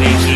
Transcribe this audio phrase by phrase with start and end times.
[0.00, 0.33] 这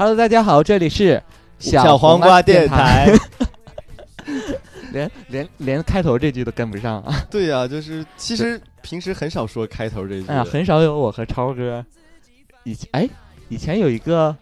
[0.00, 1.22] Hello，大家好，这里是
[1.58, 3.12] 小黄瓜电台。
[4.92, 7.14] 连连连开头这句都跟不上啊！
[7.30, 10.32] 对呀、就是其实平时很少说开头这句的。
[10.32, 11.84] 哎呀，很少有我和超哥
[12.64, 13.06] 以前哎，
[13.50, 14.34] 以前有一个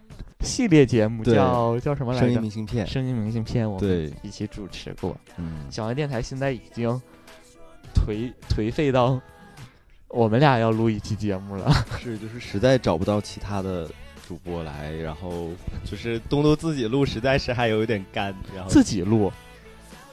[0.42, 2.26] 系列节目叫叫什么来着？
[2.26, 2.86] 声音明信片。
[2.86, 5.16] 声音明信片，我们，一起主持过。
[5.38, 6.88] 嗯，小黄电台现在已经
[7.96, 9.20] 颓颓废到
[10.06, 11.68] 我们俩要录一期节目了。
[12.00, 13.90] 是就是实在找不到其他的
[14.28, 15.48] 主播来，然后
[15.90, 19.32] 就是东东自己录，实在是还有一点干，然后自己录，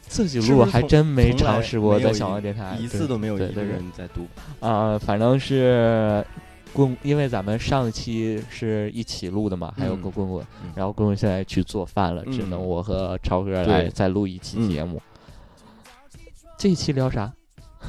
[0.08, 4.26] 自己录还真没尝试过在小黄电台一次都没有一个人在读。
[4.62, 6.26] 啊、反正是
[6.72, 15.02] 棍，因为咱们上一期是一起录的嘛，还有嗯个棍棍，嗯然后棍棍现在去做饭了，只能嗯我和超哥来再录一期嗯节目。
[16.58, 17.34] 这一期聊啥？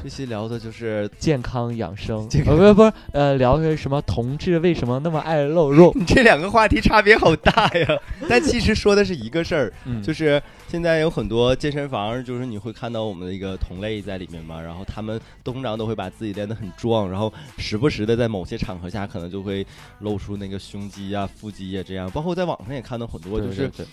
[0.02, 2.28] 这期聊的就是健康养生？
[2.28, 4.00] 这个呃，不是不是，呃，聊的什么？
[4.02, 5.90] 同志为什么那么爱露肉？
[5.96, 7.98] 你这两个话题差别好大呀，
[8.28, 19.66] 但其实说的是一个事儿，嗯，就是现在有很多健身房，就是你会看到我们的一个同类在里面嘛，然后他们通常都会把自己练得很壮，然后时不时的在某些场合下可能就会
[20.00, 23.86] 露出那个胸肌啊、腹肌啊这样，包括在网上也看到很多，就是对对对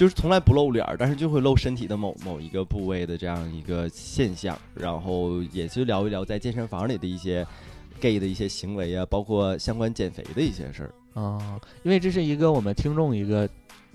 [0.00, 7.46] 就是从来不露脸儿，但是就会露身体的某某一个部位的这样一个现象，然后也就聊一聊在健身房里的一些
[8.00, 11.20] gay 的一些行为啊，包括相关减肥的一些事儿。
[11.20, 13.46] 啊、因为这是一个我们听众一个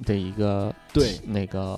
[0.06, 1.76] 的一个对那个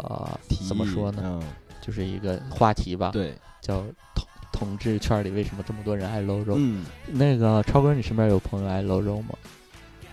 [0.49, 1.21] 提怎么说呢？
[1.23, 1.41] 嗯，
[1.79, 3.81] 就是一个话题吧，对，叫
[4.13, 6.55] 同同志圈里为什么这么多人爱露肉？
[6.57, 9.29] 嗯，那个超哥，你身边有朋友爱露肉吗？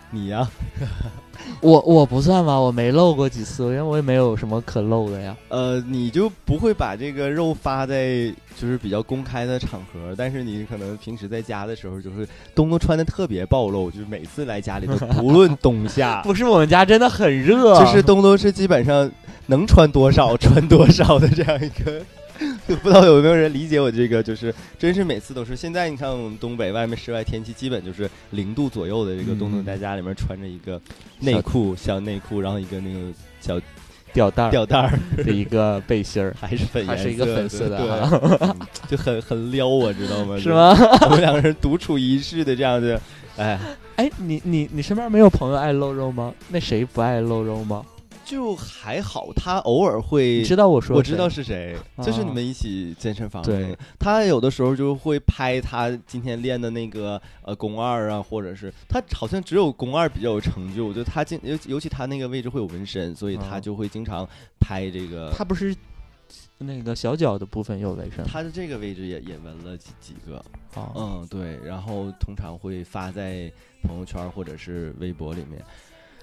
[0.09, 0.49] 你呀、
[1.61, 5.35] 我我不算吧，我没露过几次，因为我也没有什么可露的呀。
[5.49, 19.09] 呃，你就不会把这个肉发在就是比较公开的场合，但是你可能平时在家的时候，就是东东穿的特别暴露，就是每次来家里头，不论冬夏， 不是，我们家真的很热，就是东东是基本上
[19.47, 22.01] 能穿多少穿多少的这样一个。
[22.67, 25.55] 就 不知道有没有人理解我这个，就是真是每次都是。
[25.55, 30.81] 现在你看我们东北外面室外天气基本就是零度左右的，这个嗯东东在家里面穿着一个
[31.19, 33.59] 内裤，小内裤，然后一个那个小
[34.13, 40.37] 吊带儿吊带儿，的一个背心儿，还是粉还 是一个粉色的就很很撩我，知道吗？
[40.39, 40.49] 是？
[40.49, 40.75] 吗？
[41.01, 42.99] 我们两个人独处一室的这样子，
[43.37, 43.59] 哎，
[43.97, 46.33] 哎，你你你身边没有朋友爱露肉吗？
[46.49, 47.83] 那谁不爱露肉吗？
[48.25, 49.31] 就还好。
[49.35, 53.77] 他偶尔会，你知道我说我知道是谁，啊就是你们一起健身房的对那个。
[53.99, 64.27] 他有的时候就会拍他今天练的那个呃肱二啊，或者是他好像只有肱二比较有成就，就他经尤尤其他那个位置会有纹身，所以他啊就会经常
[64.59, 65.31] 拍这个。
[65.31, 65.75] 他不是
[66.57, 70.37] 那个小脚的部分有纹身他的这个位置也也纹了几几个，
[70.73, 70.91] 啊？
[70.95, 73.51] 嗯，对，然后通常会发在
[73.83, 75.63] 朋友圈或者是微博里面，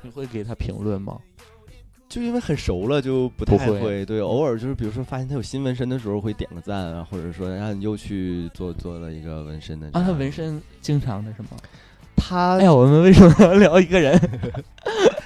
[0.03, 1.19] 你会给他评论吗？
[2.13, 4.05] 就因为很熟了，就不不会太会。
[4.05, 11.49] 对，偶尔就是比如说发现他有新纹身的时候，会点个赞啊，或者说让你又去做做了一个纹身的啊，他纹身经常的是吗？
[12.15, 14.13] 他哎呀，我们为什么要聊一个人？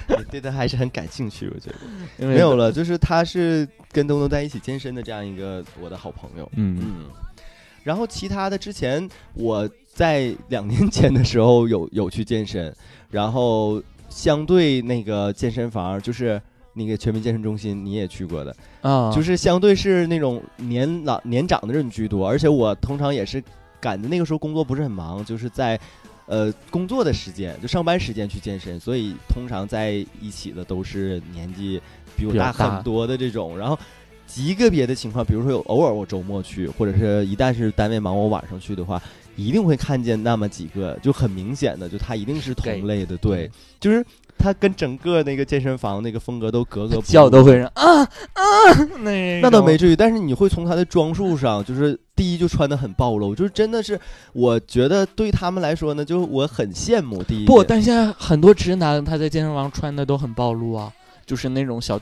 [0.07, 1.75] 也对他还是很感兴趣，我觉得
[2.25, 6.49] 没有了，就是他是跟东东在一起健身的这样一个我的好朋友。
[6.55, 7.05] 嗯嗯，
[7.83, 12.73] 然后其他的之前我在两年前的时候有有去健身，
[13.11, 16.41] 然后相对那个健身房就是
[16.77, 23.43] 那个全民健身中心你也去过的，啊，就是相对是那种年老年长的人居多，而且我通常也是
[23.79, 25.79] 赶着那个时候工作不是很忙，就是在。
[26.29, 31.81] 呃，工作的时间就上班时间去健身，所以通常在一起的都是年纪
[32.17, 33.57] 比我大很多的这种。
[33.57, 33.79] 然后
[34.25, 39.01] 极个别的情况，比如说有偶尔我周末去，或者是一旦是单位忙我晚上去的话，
[39.37, 44.05] 一定会看见那么几个就很明显的，就他一定是同类的，对，就是
[44.37, 48.09] 他跟整个那个健身房那个风格都格格不入，叫都会让啊啊，
[48.99, 53.99] 那那倒没至于，但是你会从他的装束上，就是第一就穿的很暴露，就是真的是，
[54.33, 60.91] 我觉得对他们来说呢，就是我很羡慕第一不，点但现在很多直男他在健身房穿的都很暴露啊，
[61.25, 61.99] 就是那种小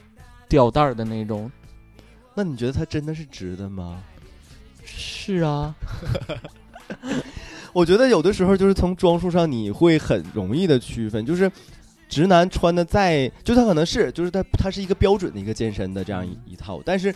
[0.48, 1.52] 吊带儿的那种。
[2.36, 4.02] 那你觉得他真的是直的吗？
[4.84, 5.74] 是啊，
[7.74, 11.52] 我觉得有的时候就是从装束上你会很容易的区分，就是
[12.08, 17.14] 直男穿的再，就他可能是就是他他是一个标准的一个健身的这样一一套，但是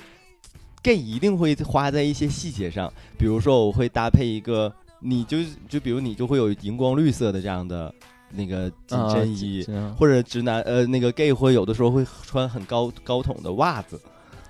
[0.82, 5.38] gay 一定会花在一些细节上，比如说我会搭配一个，你就
[5.68, 7.94] 就比如你就会有荧光绿色的这样的
[8.32, 14.00] 那个紧啊身衣，紧或者直男呃那个 gay 会有的时候会穿很高高筒的袜子，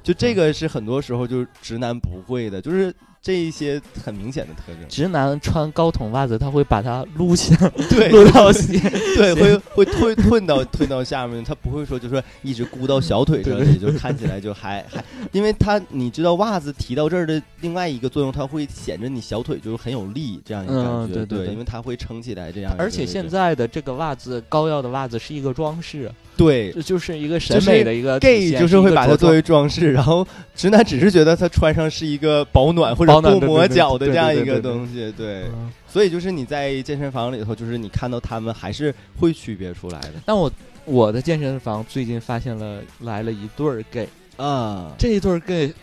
[0.01, 4.88] 就这个是很多时候就是直男不会的，就是这一些很明显的特征。
[4.88, 8.80] 直男穿高筒袜子，他会把它撸起来，对撸到鞋。
[9.18, 22.74] 对， 会会退退到退到下面，他不会说就说一直箍到小腿上去，就看起来就还 还，因为他你知道袜子提到这儿的另外一个作用，它会显着你小腿就是很有力这样一个感觉，嗯对对对因为它会撑起来这样。
[22.77, 30.25] 而且现在的这个袜子，高腰的袜子是一个装饰，对这就是一个审美的一个体 gay 现就是会把它作为为装饰，然后
[30.56, 35.45] 直男只是觉得他穿上是一个保暖或者不磨脚的这样一个东西，对。
[35.88, 40.51] 所以就是你在健身房里头，就是你看到他们还是会区别出来的但我
[40.86, 44.07] 我的健身房最近发现了来了一对儿 gay，
[44.38, 45.74] 啊，这一对儿 gay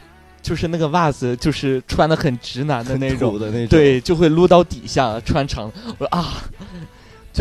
[0.42, 5.72] 就是那个袜子就是穿的很直男的那种，的那种，对，就会撸到底下穿长。
[5.98, 6.44] 我说啊，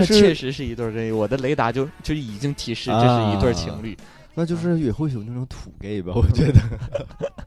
[0.03, 3.97] 就是这确实是一对儿 gay，我的雷达就就已经提示这是一对儿情侣。
[4.37, 6.59] 那就是也会有那种土 gay 吧，我觉得。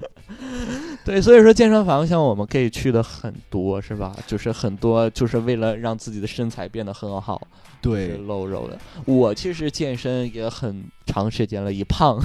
[1.04, 4.16] 对，所以说健身房像我们 gay 去的很多是吧？
[4.26, 7.38] 就是很多就是为了让自己的身材变得很好，
[7.82, 8.78] 是对，露肉的。
[9.04, 12.18] 我其实健身也很长时间了，一胖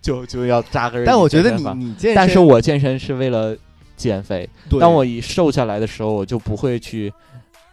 [0.00, 3.56] 就就要扎根儿但我觉得你你健身，但是我健身是为了
[3.96, 4.48] 减肥。
[4.70, 7.12] 对当我一瘦下来的时候，我就不会去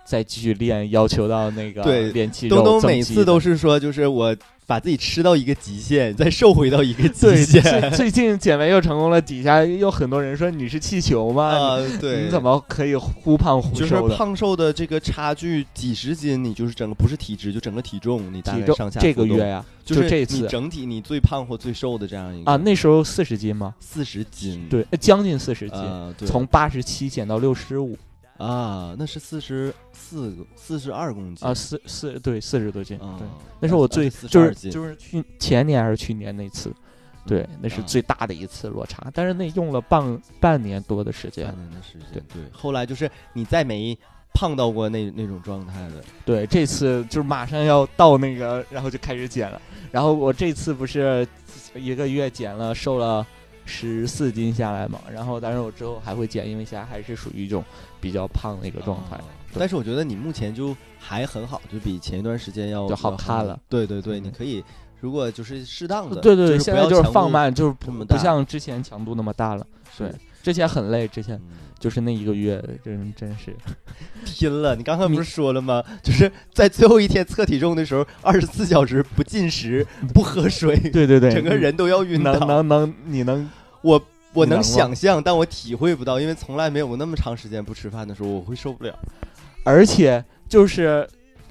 [0.06, 2.57] 再继续练，要求到那个对练气肉。
[2.57, 7.44] 东东每次都是说，就是我把自己吃到一个极限，再瘦回到一个极。
[7.44, 7.62] 限。
[7.62, 11.77] 最最近减肥又成功了，底下有很多人说你是气球吗？
[12.00, 14.07] 对，你怎么可以忽胖忽瘦就是瘦？
[14.09, 23.74] 胖瘦的这个差距几十斤，你就是整个不是体脂，就整个体重，你大概上下这个月呀、就是这次你整体你最胖或最瘦的这样一个啊，那时候四十斤吗？
[23.80, 27.97] 四十斤，对，呃将近四十斤，啊，对，从八十七减到六十五
[28.42, 31.48] 啊，那是四十四个四十二公斤。
[31.48, 33.28] 啊，四四对四十多斤，啊对，
[33.60, 36.74] 那是我最就是，就是去前年还是去年那次，
[37.26, 43.98] 对，那是啊最大的一次落差，但是那用了半半年多的时间半，年的时间，对对，后来就是你再没
[44.34, 49.62] 胖到过那那种状态的，对，这次就是马上要到那个，然后就开始减了。
[49.92, 51.28] 然后我这次不是
[51.76, 53.28] 一个月减了，瘦了
[53.66, 55.00] 十四斤下来嘛。
[55.12, 57.63] 然后，但是我之后还会减，因为现在还是属于一种
[58.00, 59.16] 比较胖的一个状态。
[59.16, 59.24] 啊
[59.54, 63.60] 但是我觉得你目前就还很好，就比前一段时间要就好看了。
[63.68, 64.63] 对对对，嗯你可以
[65.02, 69.68] 如果就是适当的，对对对，现在就是放慢，就是不像之前强度那么大了。
[69.98, 70.10] 对，
[70.42, 73.54] 之前很累，之前嗯就是那一个月，真真是
[74.24, 74.75] 拼了！
[74.75, 75.83] 你刚才不是说了吗？
[76.04, 82.45] 就是在最后一天测体重的时候，二十四小时不进食、不喝水，对对对，整个人都要晕能倒。
[82.45, 83.50] 能能，你能
[83.81, 84.00] 我
[84.33, 88.95] 我能想象，但我体会不到，因为从来没有那么长时间不吃饭的时候，我会受不了。
[89.64, 91.07] 而且就是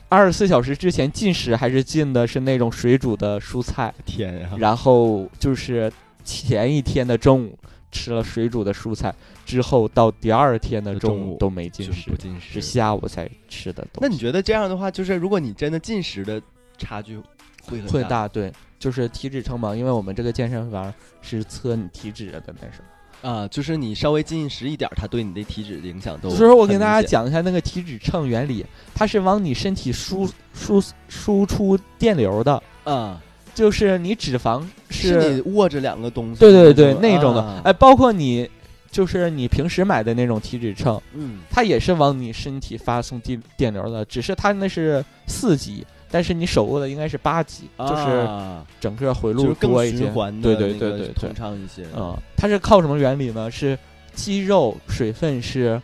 [0.09, 4.51] 二十四小时之前进食还是进的是那种水煮的蔬菜，天呀！
[4.59, 5.93] 然后就是
[6.25, 7.59] 前一天的中午
[7.93, 12.61] 吃了水煮的蔬菜，之后到第二天的中中午午都没进食是不，进食是。
[12.61, 13.87] 下午才吃的。
[14.01, 16.41] 那你觉得这样的话，就是如果你真的进食的
[16.79, 17.19] 差距
[17.63, 17.93] 会很大？
[17.93, 18.29] 会大？
[18.29, 22.85] 对，就是体脂称嘛，因为我们这个健身房是测你体脂的那什么。
[23.23, 26.31] 啊，就是你稍微进食一点，它对你的体脂的影响都。
[26.31, 33.21] 所以说我跟大家，讲一下那个体脂秤原理，它是往你身体输输输出电流的，啊，
[33.55, 37.61] 就是你脂肪是你握着两个东西，对对对，那种的，啊。
[37.65, 38.49] 哎，包括你
[38.91, 49.99] 就是你平时买的那种体脂秤，嗯，它也是往你身体发送电电流的，只是它那是四级，但是你手握的应该是八级，就是啊整个回路是更多一些。
[49.99, 50.13] 循。
[50.13, 51.13] 环的，对对对对对。
[51.15, 51.85] 通畅一些。
[51.97, 53.51] 嗯，它是靠什么原理呢？
[53.51, 53.79] 是
[54.13, 55.81] 肌肉水分是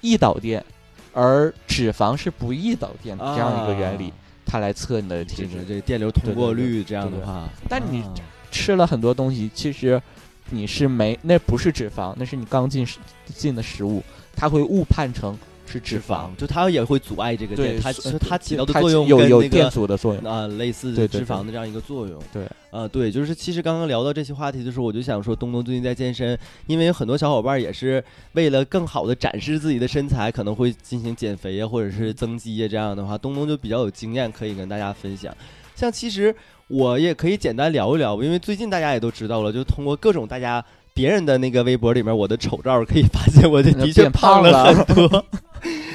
[0.00, 0.64] 易导电，
[1.12, 4.06] 而脂肪是不易导电的这样一个原理。
[4.08, 4.14] 啊，
[4.50, 5.64] 它来测你的体就是脂。
[5.68, 8.14] 这个电流通过率这样的话，但你啊
[8.50, 10.02] 吃了很多东西，其实
[10.50, 14.02] 你是没，那不是脂肪，那是你刚进食进的食物，
[14.34, 15.38] 它会误判成
[15.70, 20.24] 是脂肪，就它也会阻碍这个对电，它呃它起到的作用有有跟那个电阻的作用。
[20.24, 22.20] 啊，类似脂肪的这样一个作用。
[22.32, 26.36] 对，啊，对，就是其实刚刚聊到这些话题的时候，我就想说，东东最近在健身，
[26.66, 35.32] 因为有很多小伙伴也是为了更好的展示自己的身材，可能会进行减肥啊，或者是增肌啊，这样的话，东东就比较有经验，可以跟大家分享。
[35.76, 36.34] 像其实
[36.66, 40.62] 我也可以简单聊一聊，因为最近大家也都知道了，就通过各种大家
[40.92, 45.24] 别人的那个微博里面我的丑照，可以发现我的的确胖了很多。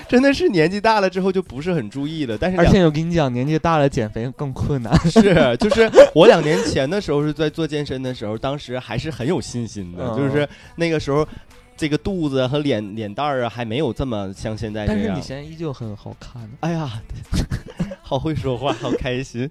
[0.09, 4.93] 真的是年纪大了之后就不是很注意了，但是而且我跟你讲，年纪大了减肥更困难。
[5.09, 11.27] 是，就是我两年前的时候是在做健身的时候，当时还是很有信心的，嗯就是那个时候，
[11.75, 15.21] 这个肚子和脸脸蛋儿啊还没有这么像现在这样但是你。
[15.21, 16.49] 现在依旧很好看。
[16.61, 16.89] 哎呀，
[18.07, 19.49] 好会说话， 好开心。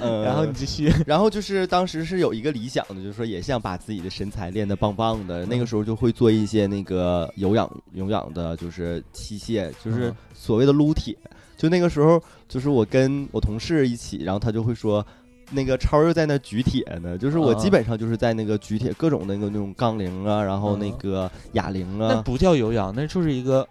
[0.00, 5.44] 嗯， 然后你继续，然后就是当时是有一个理想的，就是说也想把自己的身材练得棒棒的。
[5.46, 11.16] 那个时候就会做一些那个有氧有氧的，就是器械，就是嗯所谓的撸铁。
[11.56, 15.04] 就那个时候，就是我跟我同事一起，然后他就会说。
[15.52, 23.66] 那个超又在那举铁呢，就是我嗯基本上就是在那个举铁各种那个那种杠铃啊，然后那嗯个哑铃啊，那不叫有氧，那就是一个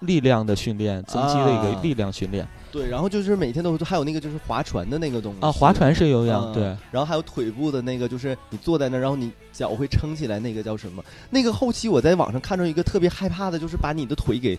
[0.00, 5.52] 力量的训练，增肌的一啊个力量训练对，然后就是每天都还有那个就是划船的那个东西啊。
[5.52, 11.04] 划船是有嗯氧，对，然后还有腿部的那个，就是你坐在那儿，然后你脚会撑起来，那个叫什么？
[11.30, 14.58] 那个后期我在网上看到一个特别害怕的，就是把你的腿给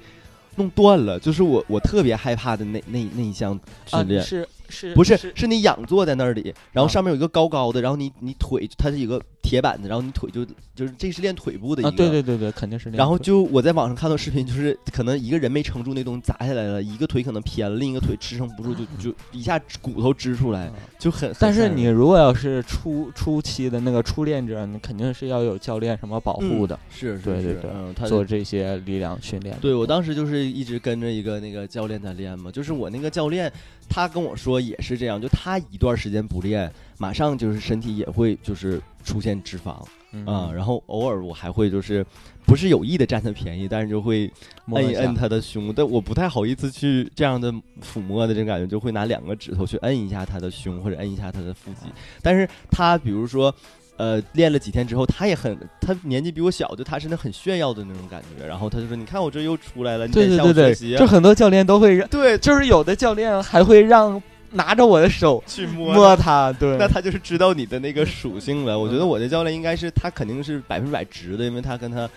[0.56, 4.24] 弄断了，就是我我特别害怕的那那那一项啊训练。
[4.24, 13.00] 是是不是，是是你仰坐在那里，然后啊上面有一个高高的，然后你你腿它是一个铁板子，然后你腿就就是这是练腿部的一个，啊，对对对对，肯定是那样。
[13.00, 21.34] 然后就我在网上看到视频，就是可能一个人没撑住那东西砸下来了，一个腿可能偏了，另一个腿支撑不住，就就一下骨头支出来，啊就很。
[21.40, 29.56] 但是你如果要是初初期的那个初练者，你肯定是要有教练什么保护的，是是是对对对嗯，他做这些力量训练。
[29.62, 33.52] 对我当时就是一直跟着一个那个教练在练嘛，就是我那个教练，
[33.90, 39.84] 他跟我说也是这样，就他一段时间不练，马上就是身体也会就是出现脂肪
[40.16, 42.06] 嗯啊、然后偶尔我还会就是
[42.46, 44.32] 不是有意的占他便宜，但是就会
[44.74, 51.88] 摁一摁他的胸，但我不太好意思去这样的抚摸的这种感觉，就会拿两个指头去摁一下他的胸或者摁一下他的腹肌。
[52.22, 53.54] 但是他比如说，
[53.98, 58.46] 呃，练了几天之后，他也很，他年纪比我小，就他是那很炫耀的那种感觉。
[58.46, 61.00] 然后他就说：“你看我这又出来了，你对得向我学习啊。
[61.00, 64.22] 就很多教练都会让，对，就是有的教练还会让
[64.52, 68.78] 拿着我的手去摸摸他，对，那他就是知道你的那个属性了。
[68.78, 72.10] 我觉得我的教练应该是他肯定是百分之百直的，因为他跟他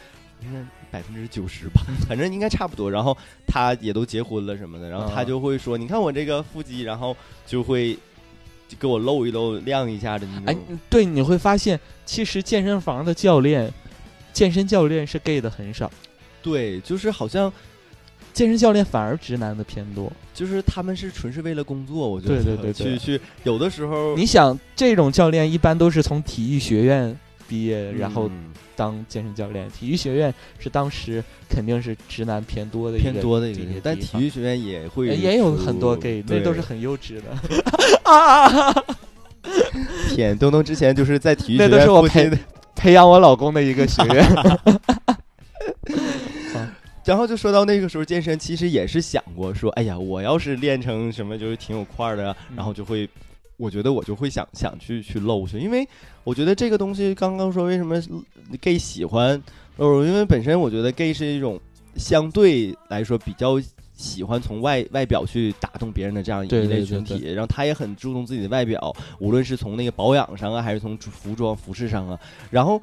[0.42, 0.59] 应该
[0.90, 2.90] 百分之九十吧， 反正应该差不多。
[2.90, 3.16] 然后
[3.47, 7.16] 他也都结婚了什么的，然后他啊就会说：“你看我这个腹肌，然后
[7.47, 7.99] 就会就
[8.78, 13.73] 给我露一露、亮一下的那哎种。，对，你会发现，其实健身房的教练，
[14.32, 15.90] 健身教练是 gay 的很少，
[16.42, 17.52] 对，就是好像
[18.32, 20.12] 健身教练反而直男的偏多。
[20.35, 29.68] 就是他们是纯是为了工作，我觉得对对对对去去有的时候你想，这种教练一般都是从体育学院毕业，然后嗯当健身教练。
[29.70, 38.74] 体育学院是当时肯定是直男偏多的一个偏多的一个，但体育学院也会呃也有很多 gay，那都是很优质的啊，
[40.14, 42.56] 天东东之前就是在体育学 那都是我陪院附近的。
[42.76, 44.24] 培养我老公的一个学院。
[47.06, 53.08] 然后就说到那个时候健身，其实也是想过说，哎呀，我要是练成什么就是挺有块儿的，嗯然后就会，
[53.56, 55.88] 我觉得我就会想想去去露去，因为
[56.25, 58.00] 我觉得这个东西刚刚说为什么
[58.60, 59.42] gay 喜欢
[59.76, 61.60] 呃，因为本身我觉得 gay 是一种
[61.96, 63.60] 相对来说比较。
[63.98, 67.16] 喜欢从外外表去打动别人的这样一对对类群对。
[67.16, 72.20] 体，然后他也很注重自己的外表，无论是从那个保养上啊，还是从服装服饰上啊，
[72.50, 72.78] 然后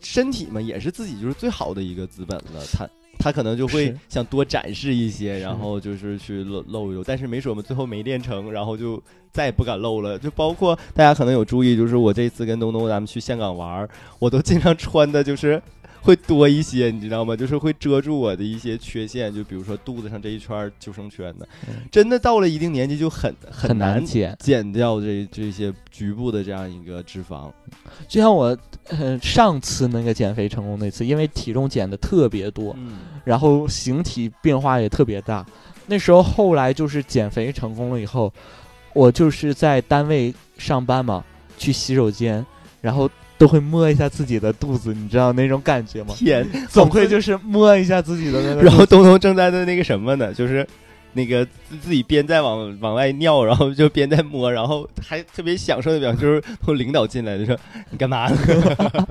[0.00, 2.84] 身体嘛也是自己就是最好的一个资本了，他
[3.18, 10.18] 他可能就会想多展示一些，然后就是去露露一露，但是没准我们最后没练成，然后就再也不敢露了。
[10.18, 15.60] 就包括大家可能有注意，就是我这次跟东东咱们去香港玩，我都经常穿的就是。
[16.00, 17.34] 会多一些，你知道吗？
[17.36, 24.36] 就是会遮住我的一些缺陷，就比如说肚子上这一圈儿救生圈的，嗯真的到了一定年纪就很很难难减。
[24.38, 27.50] 减掉这这些局部的这样一个脂肪。
[28.06, 28.56] 就像我
[28.88, 35.44] 呃上次那个减肥成功那次，因为体重减的特别多，嗯然后形体变化也特别大。
[35.86, 38.32] 那时候后来就是减肥成功了以后，
[38.94, 41.24] 我就是在单位上班嘛，
[41.56, 42.44] 去洗手间，
[42.80, 46.12] 然后都会摸一下自己的肚子，你知道那种感觉吗？
[46.16, 48.62] 天，总会就是摸一下自己的那个。
[48.62, 50.66] 然后东东正在的那个什么呢，就是
[51.12, 57.56] 那个自自己边在往往外尿，然后就边在摸，然后还特别享受的表情，就是从领导进来就说
[57.90, 58.38] 你干嘛呢？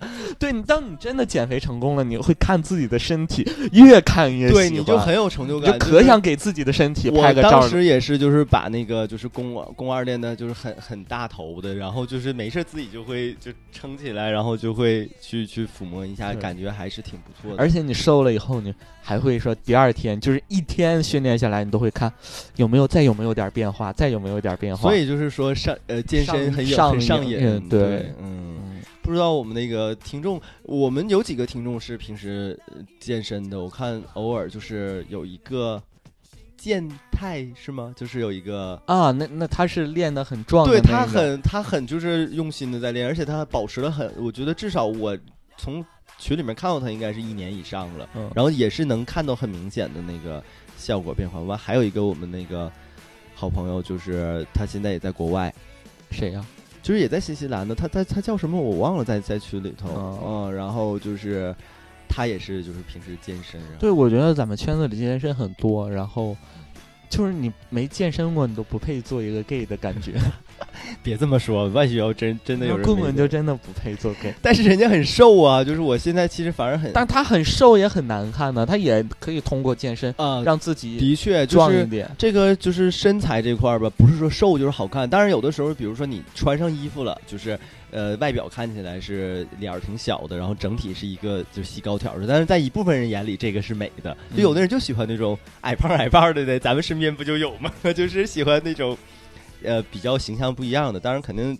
[0.38, 7.50] 对你，当你真的减肥成功了，你会看自己的身体，越看越喜对，欢，你就很有成就感就感，可想给自己的身体拍个照。
[7.50, 17.62] 当时也是，就是把那个就是肱肱二练的，就是很很大头的，然后就是没事自己就会就撑起来，然后就会去去抚摸一下，感觉还是挺不错的。
[17.62, 22.12] 而且你瘦了以后，你还会说第二天就是一天训练下来，你都会看
[22.56, 24.82] 有没有再有没有点变化，再有没有点变化。
[24.82, 28.55] 所以就是说上呃健身很有上瘾对，嗯。
[29.06, 35.80] 嗯，不知道我们那个听众，我们有几个听众是平时呃健身的，我看偶尔就是有一个
[36.56, 37.94] 健太是吗？
[37.96, 38.80] 就是有一个。
[38.86, 45.16] 啊，那那他是练的很壮的对那个，他很，他很就是用心的在练，而且他保持了很，我觉得至少我
[45.56, 45.84] 从
[46.18, 50.42] 群里面看到他应该是一年以上了，嗯然后也是能看到很明显的那个
[50.76, 51.40] 效果变化。
[51.40, 52.72] 完，还有一个我们那个
[53.34, 55.54] 好朋友，就是他现在也在国外，
[56.10, 56.44] 谁呀、
[56.86, 60.46] 就是也在新西兰的，他他他叫什么我忘了，在在群里头，哦。
[60.46, 61.52] 嗯，然后就是
[62.08, 66.36] 他也是就是平时健身，对，我觉得咱们圈子里健身很多，然后
[67.10, 70.12] 就是你没健身过，你都不配做一个 gay 的感觉。
[71.02, 82.10] 别这么说，万学瑶真真的有人棍没棍就真的不配做 gay，但是人家很瘦啊，就是我现在其实反而很，但他很瘦也很难看呢，他也可以通过健身啊，让自己的确就是壮一点。
[82.18, 85.08] 这个就是身材这块儿吧，不是说瘦就是好看。
[85.08, 87.58] 当然，有的时候，比如说你穿上衣服了，就是
[87.90, 94.16] 呃外表看起来是脸儿挺小的，然后整体是一个就是细高挑的，但是在一部分人眼里，这个是美的。
[94.36, 97.70] 就有的人就喜欢那种矮胖矮胖的的，咱们身边不就有吗？
[97.94, 98.96] 就是喜欢那种
[99.62, 100.98] 呃比较形象不一样的。
[101.00, 101.56] 当然，肯定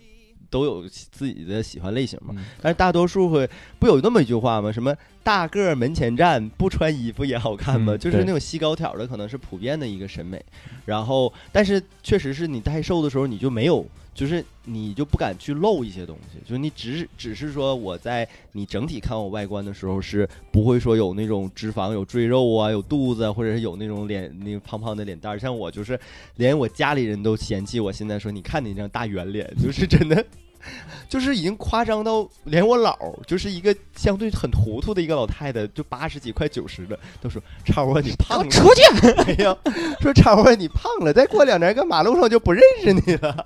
[0.49, 2.33] 都有自己的喜欢类型嘛。
[2.37, 3.49] 嗯但是大多数会
[3.79, 4.71] 不有那么一句话吗？
[4.71, 4.95] 什么
[5.27, 7.93] 大个儿门前站，不穿衣服也好看吗？
[7.93, 10.41] 嗯就是那种细高挑的，可能是普遍的一个审美。
[10.85, 25.37] 然后，但是确实是你太瘦的时候，你就没有，就是你就不敢去露一些东西，就是你只只是说我在你整体看我外观的时候，是不会说有那种脂肪、有赘肉啊、有肚子啊，或者是有那种脸那个胖胖的脸蛋儿。
[25.37, 25.99] 像我就是
[26.37, 30.25] 连我家里人都嫌弃我现在说，你看你这张大圆脸，就是真的。
[31.09, 32.95] 就是已经夸张到连我姥，
[33.25, 39.07] 就是一个相对很糊涂的一个老太太，就八十几快九十的，都说超啊你胖了，出去！
[39.23, 39.55] 哎呀，
[40.01, 43.45] 说超啊你胖了，再过两年搁马路上就不认识你了。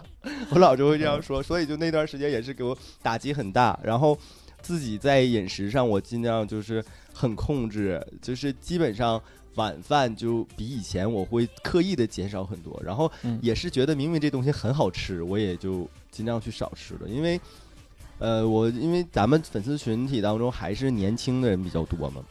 [0.52, 3.78] 我姥就会这样说，所以就那段时间也是给我打击很大。
[3.84, 4.18] 然后
[4.72, 6.82] 自己在饮食上，我尽量就是
[7.14, 9.22] 很控制，就是基本上
[9.56, 12.82] 晚饭就比以前我会刻意的减少很多。
[12.82, 17.38] 然后嗯也是觉得明明这东西很好吃，我也就尽量去少吃了，因为。
[18.24, 22.24] 呃，我因为咱们粉丝群体当中还是年轻的人比较多嘛，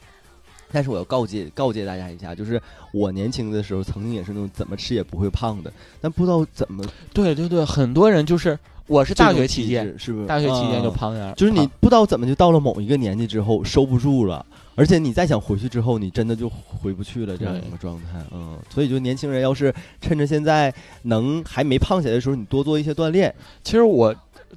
[0.71, 2.61] 但是我要告诫告诫大家一下，就是
[2.93, 8.57] 我年轻的时候曾经也是那种怎么吃也不会胖的，但不知道怎么对对对，很多人就是
[8.87, 10.27] 我是大学期间，是不是？
[10.27, 18.19] 大学期间就啊胖点儿，就是你不知道怎么就到了某一个年纪之后收不住了，而且你再想回去之后，你真的就回不去了这样一个状态。
[18.31, 23.33] 嗯，所以就年轻人要是趁着现在能还没胖起来的时候，你多做一些锻炼。
[23.63, 24.13] 其实我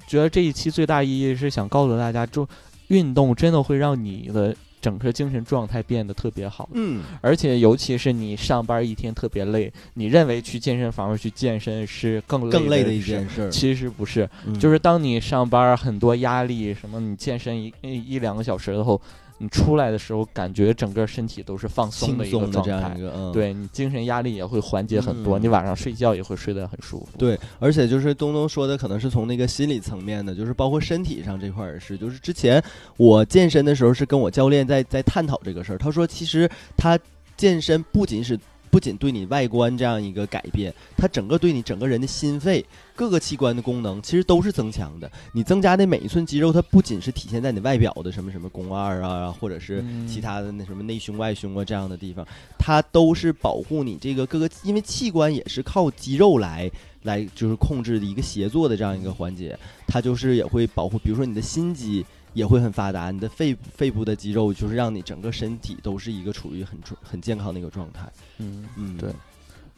[0.07, 2.47] 觉得这一期最大意义是想告诉大家，就
[2.87, 4.53] 运动真的会让你的
[4.85, 6.69] 整个精神状态变得特别好。
[6.73, 14.53] 嗯，而且尤其是你上班一天特别累，你认为去健身房去健身是更更累的一件事儿，其实不是，嗯。
[14.59, 19.01] 就是当你上班很多压力，什么你健身一一一两个小时后，
[19.37, 23.01] 你出来的时候，感觉整个身体都是放松的一个状态松的这样一。
[23.01, 27.09] 个，嗯，对你精神压力也会缓解很多，嗯你晚上睡觉也会睡得很舒服。
[27.17, 31.97] 对，而且就是东东说的，可能是从那个心理层面的，就是包括身体上这块儿也是。
[31.97, 32.63] 就是之前
[32.97, 35.77] 我健身的时候，是跟我教练在在探讨这个事儿。
[35.77, 36.97] 他说，其实他
[37.35, 38.39] 健身不仅是
[38.75, 45.09] 不仅对你外观这样一个改变，它整个对你整个人的心肺各个器官的功能，其实都是增强的。
[45.31, 52.27] 你增加的每一寸肌肉，它不仅是体现在你外表的什么什么肱二啊，或者是嗯其他的那什么内胸外胸啊这样的地方，
[52.59, 56.69] 它都是保护你这个各个，因为器官也是靠肌肉来
[57.03, 59.57] 来就是控制的一个协作的这样一个环节，
[59.87, 62.05] 它就是也会保护，比如说你的心肌
[62.35, 68.07] 也会很发达，你的肺肺部的肌肉就是让你整个身体都是一个处于很很健康的一个状态。
[68.37, 69.09] 嗯，嗯，对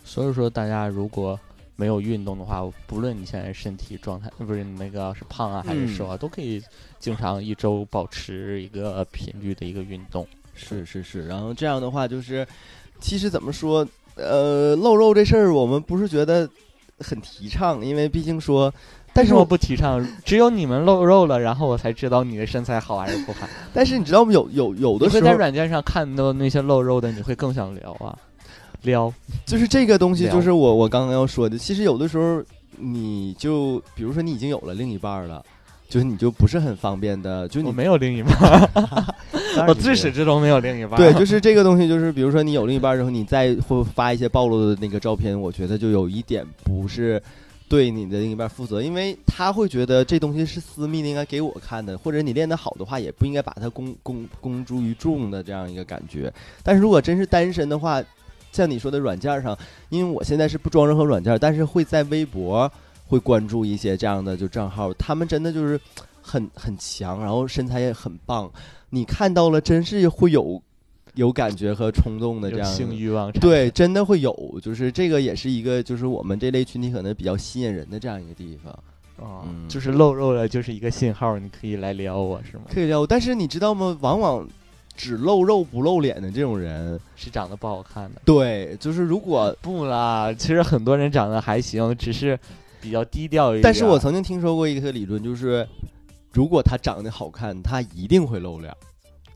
[0.03, 1.39] 所以说大家如果
[1.75, 6.61] 没有运动的话，不论你现在身体状态，不是你那个是胖啊还是瘦啊，都可以
[6.97, 10.27] 经常一周保持一个频率的一个运动。
[10.55, 12.47] 是是是，然后这样的话就是，
[12.99, 16.49] 其实怎么说，呃，露肉这事儿我们不是觉得
[16.97, 18.73] 很提倡，因为毕竟说，
[19.17, 20.07] 但是我不提倡？
[20.23, 23.47] 只有你们露肉了，然后我才知道你的身材好还是不好。
[23.73, 24.31] 但是你知道吗？
[24.31, 28.15] 有有有的时候在，软件上看到那些露肉的，你会更想聊啊，
[28.83, 29.11] 撩。
[29.43, 31.57] 就是这个东西，就是我我刚刚要说的。
[31.57, 32.43] 其实有的时候，
[32.77, 35.43] 你就比如说你已经有了另一半了，
[35.89, 38.69] 就是你就不是很方便的，就你我没有另一半，
[39.67, 40.95] 我自始至终没有另一半。
[40.95, 47.19] 对，就是这个东西，就是比如说你有另一半之后，你再会发一些暴露的那个照片，我觉得就有一点不是
[47.69, 56.33] 对你的另一半负责，因为他会觉得这东西是私密的，应该给我看的，或者你练得好的话，也不应该把它公公公诸于众的这样一个感觉。
[56.63, 58.01] 但是如果真是单身的话，
[58.53, 59.57] 像你说的软件上，
[59.89, 62.71] 因为我现在是不装任何软件，但是会在微博
[63.05, 65.79] 会关注一些这样的就账号，他们真的就是
[66.21, 68.49] 很很强，然后身材也很棒，
[68.89, 70.61] 你看到了真是会有
[71.17, 78.71] 有感觉和冲动的这样性欲望对，真的会有，就是这个也是一个，就是我们这类群体可能比较吸引人的这样一个地方，
[79.17, 82.63] 哦嗯就是露肉了，就是一个信号，你可以来撩我是吗？
[82.71, 83.07] 可以撩我。
[83.07, 83.97] 但是你知道吗？
[83.99, 84.47] 往往
[84.95, 88.21] 只露肉不露脸的这种人，是长得不好看的。
[88.23, 92.39] 对，就是如果，不啦，其实很多人长得还行，只是
[92.79, 93.63] 比较低调一点。
[93.63, 95.67] 但是我曾经听说过一个理论，就是
[96.31, 98.71] 如果他长得好看，他一定会露脸，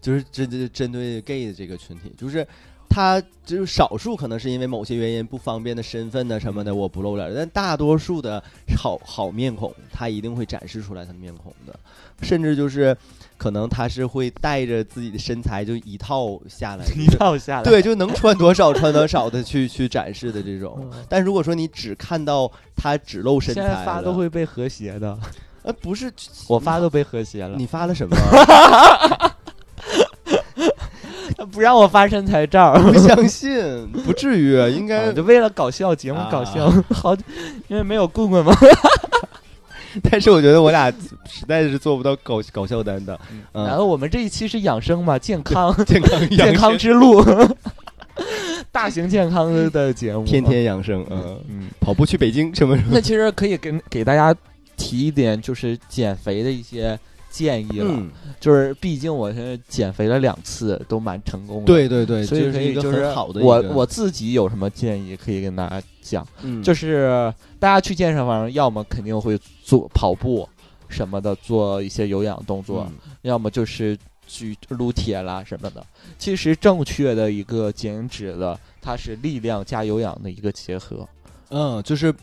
[0.01, 2.45] 就是针针针对 gay 的这个群体，就是。
[2.93, 7.33] 他就是少数，可能是因为某些原因不方便的身份呢什么的，我不露脸。
[7.33, 8.43] 但大多数的
[8.75, 11.73] 好好面孔，他一定会展示出来他的面孔的，
[12.21, 12.93] 甚至就是
[13.37, 20.77] 可能他是会带着自己的身材就一套下来， 一套下来，对，就能穿多少穿多少的去去展示的这种。
[20.91, 25.17] 嗯但如果说你只看到他只露身现材在发都，会被和谐的，
[25.63, 26.11] 呃，不是
[26.49, 27.55] 我发都被和谐了。
[27.57, 28.17] 你发了什么？
[31.51, 33.59] 不让我发身材照， 不相信，
[34.05, 37.13] 不至于，应该啊就为了搞笑，节目搞笑，啊好，
[37.67, 38.53] 因为没有棍棍嘛。
[40.09, 40.89] 但是我觉得我俩
[41.25, 43.19] 实在是做不到搞搞笑担当，
[43.53, 45.75] 嗯然后我们这一期是养生嘛，健康。
[45.85, 47.21] 健康健康之路，
[48.71, 51.67] 大型健康的节目，天天养生，嗯，嗯。
[51.81, 54.33] 跑步去北京什么什么，那其实可以给给大家
[54.77, 56.97] 提一点，就是减肥的一些
[57.31, 57.87] 建议了。
[57.89, 70.47] 嗯，就是毕竟我现在减肥了两次，都蛮成功的。，对对对，所以可以就是好的我我自己有什么建议可以跟大家讲，嗯就是大家去健身房，要么肯定会做跑步
[70.89, 75.85] 什么的，做一些有氧动作，嗯要么就是去撸铁啦什么的。
[76.17, 81.07] 其实正确的一个减脂的，它是力量加有氧的一个结合。
[81.49, 82.13] 嗯，就是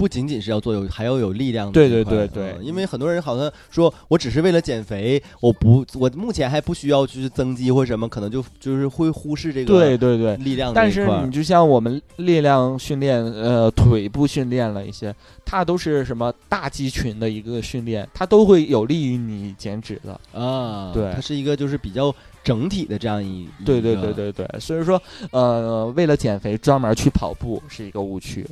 [0.00, 2.52] 不仅仅是要做有，还要有力量的对对对对。
[2.58, 20.18] 嗯因为很多人好像说我只是为了减肥，我不，我目前还不需要去增肌或什么，可能就就是会忽视这个对对对，力量但是你就像我们力量训练，呃，腿部训练了一些，它都是什么大肌群的一个训练，它都会有利于你减脂的。
[20.40, 21.12] 啊，对。
[21.12, 28.46] 它是一个就是比较整体的这样一，对对对对对，所以说，呃，为了减肥专门去跑步是一个误区，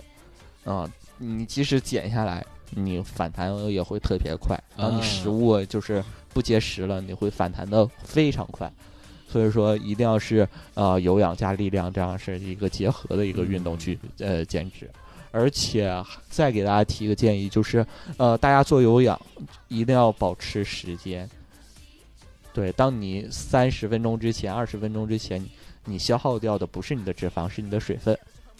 [0.64, 0.86] 啊、
[1.18, 4.58] 你即使减下来，你反弹也会特别快。
[4.76, 6.02] 当你啊食物就是
[6.32, 8.72] 不节食了，你会反弹的非常快。
[9.28, 14.90] 所以说，一定要是呃有氧加力量，这样是一个结合的一个运动去呃减脂。
[15.30, 15.92] 而且
[16.30, 19.20] 再给大家提一个建议，就是呃，大家做有氧
[19.68, 21.28] 一定要保持时间。
[22.54, 25.50] 对，当你三十分钟之前、二十分钟之前，你
[25.84, 28.18] 你消耗掉的不是你的脂肪，是你的水分。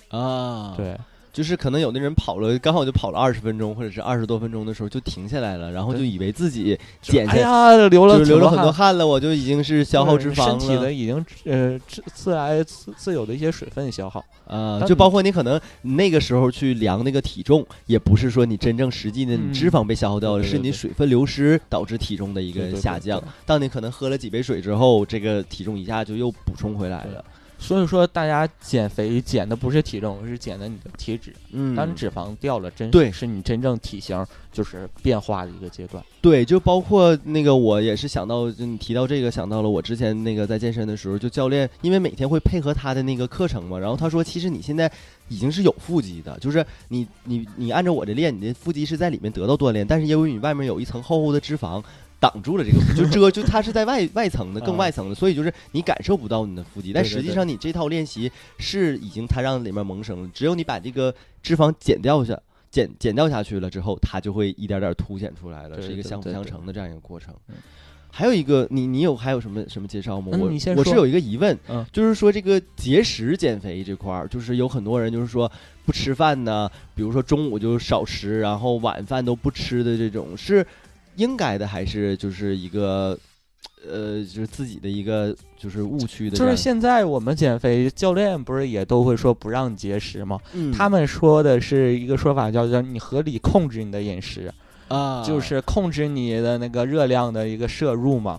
[0.08, 0.94] 啊，，对，
[1.38, 14.24] 就是可能有的人跑了，刚好就跑了二十分钟或者是二十多分钟的时候就停下来了，然后就以为自己减下哎呀，流了就流了很多汗了，我就已经是消耗脂肪了身体的已经呃自自来自自有的一些水分消耗。
[14.46, 23.22] 啊，就包括你可能那个时候去量那个体重，也不是说你真正实际的脂肪被消耗掉了，是你对对对水分流失导致体重的一个下降。
[23.46, 27.24] 当你可能喝了几杯水之后，这个体重一下就又补充回来了。
[27.58, 31.34] 所以说，大家减肥减的不是体重，是减的你的体脂。
[31.50, 36.02] 嗯，当你脂肪掉了，真对是你真正体型就是变化的一个阶段。
[36.20, 44.90] 对，就包括那个，我也是想到，就你提到这个，想到了我之前那个在健身的时候，就教练，因为每天会配合他的那个课程嘛，然后他说，其实你现在
[45.28, 51.82] 已经是有腹肌的，就是你你你按照我的练，你的腹肌是在里面得到锻炼，但是因为你外面有一层厚厚的脂肪。
[52.20, 54.78] 挡住了这个， 就遮，就它是在外外层的，更啊。
[54.78, 62.38] 外层的，所以就是你感受不到你的腹肌，但实际上你这套练习是已经它让里面萌生了，只有你把这个脂肪减掉下，
[62.70, 67.34] 减减掉下去了之后，它就会一点点凸显出来了，是一个相辅相成的这样一个过程。
[67.48, 67.54] 嗯。
[68.10, 70.30] 还有一个，你你有还有什么什么介绍吗？
[70.32, 71.84] 嗯我我是有一个疑问，嗯。
[71.92, 75.50] 就是说这个节食减肥这块儿，就是有很多人就是说
[75.84, 80.66] 不吃饭呢，比如说中午就少吃，然后晚饭都不吃的这种，是
[81.18, 83.18] 应该的还是就是一个
[83.86, 86.36] 呃，就是自己的一个就是误区的？
[86.36, 90.38] 就是现在我们减肥教练不是也都会说不让节食吗？
[90.54, 94.52] 嗯他们说的是一个说法叫叫你合理控制你的饮食，
[94.88, 98.38] 啊就是控制你的那个热量的一个摄入嘛。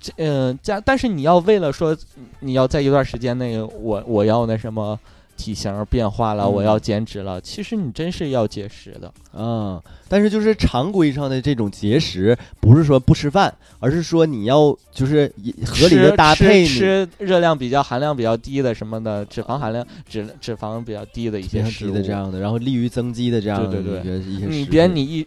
[0.00, 1.96] 这嗯，加但是你要为了说
[2.40, 4.98] 你要在一段时间内，我我要那什么
[5.42, 9.12] 体型变化了，嗯我要减脂了，其实你真是要节食的。
[9.34, 15.26] 嗯，但是就是常规上的这种节食，不是说不吃饭，而是说你要就是
[15.66, 25.26] 合理的搭配吃吃热量比较含量比较低的什么的，脂肪含量脂脂肪比较低的一些食物这样的，然后利于增肌的这样的对对一个一些你别你一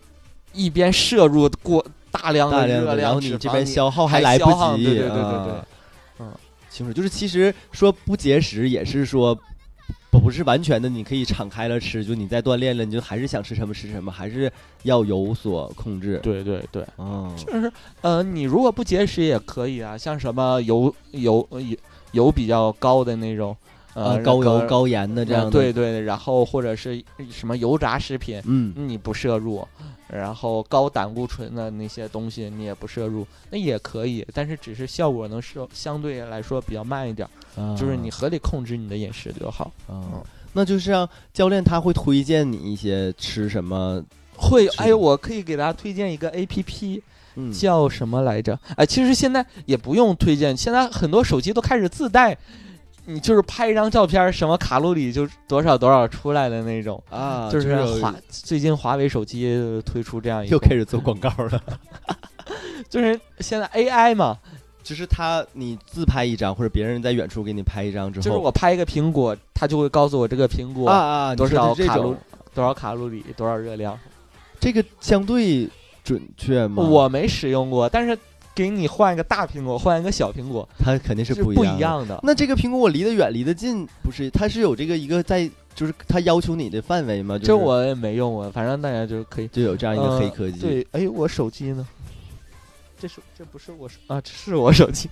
[0.54, 4.46] 一边摄入过大量的，热量，然后你这边消耗还来不
[4.78, 6.32] 及，对对对对啊对，嗯，
[6.70, 9.38] 清楚，就是其实说不节食也是说。
[10.16, 14.52] 不不是完全的，你可以敞开了吃，就你在锻炼了，你就还是想吃什么吃什么，还是
[14.84, 16.20] 要有所控制。
[16.24, 21.78] 对对对，哦，就是呃，你如果不节食也可以啊，像什么油油油
[22.14, 23.56] 油比较高的那种，
[23.94, 29.68] 呃，啊，高油高盐的这样的，呃对，对，然后或者是什么油炸食品，嗯，你不摄入，
[30.08, 39.72] 然后高胆固醇的那些东西你也不摄入，那也可以，但是只是效果能是相对来说比较慢一点，啊就是你合理控制你的饮食就好。
[39.90, 40.22] 嗯，
[40.54, 44.04] 那就是让教练他会推荐你一些吃什么，
[44.36, 47.04] 会哎，我可以给大家推荐一个 A P P，
[47.36, 48.58] 嗯，叫什么来着？
[48.76, 52.38] 哎，其实现在也不用推荐，现在很多手机都开始自带，
[53.06, 57.02] 你就是拍一张照片，什么卡路里就多少多少出来的那种。
[57.10, 61.62] 啊，就是华最近华为手机推出这样一个，又开始做广告了。
[62.90, 64.38] 就是现在 AI 嘛，
[64.86, 72.16] 就是他，你自拍一张，或者别人在远处给你拍一张之后，就是我拍一个苹果，它就会告诉我这个苹果啊啊，多少卡路，
[72.54, 73.98] 多少卡路里，多少热量。
[74.60, 75.68] 这个相对
[76.04, 76.84] 准确吗？
[76.84, 78.16] 我没使用过，但是
[78.54, 82.20] 给你换一个大苹果，换一个小苹果它肯定是是不不一样的。
[82.22, 84.30] 那这个苹果我离得远，离得近，不是？
[84.30, 87.40] 它是有这个一个在，就是它要求你的范围吗？
[87.40, 89.48] 就是、这我也没用过，反正大家就可以。
[89.48, 90.60] 就有这样一个呃黑科技。
[90.60, 91.86] 对，哎，我手机呢？
[93.06, 95.08] 这是这不是我手啊，这是我手机。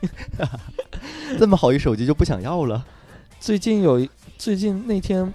[1.37, 2.83] 这么好一手机就不想要了。
[3.39, 5.31] 最近有一最近那天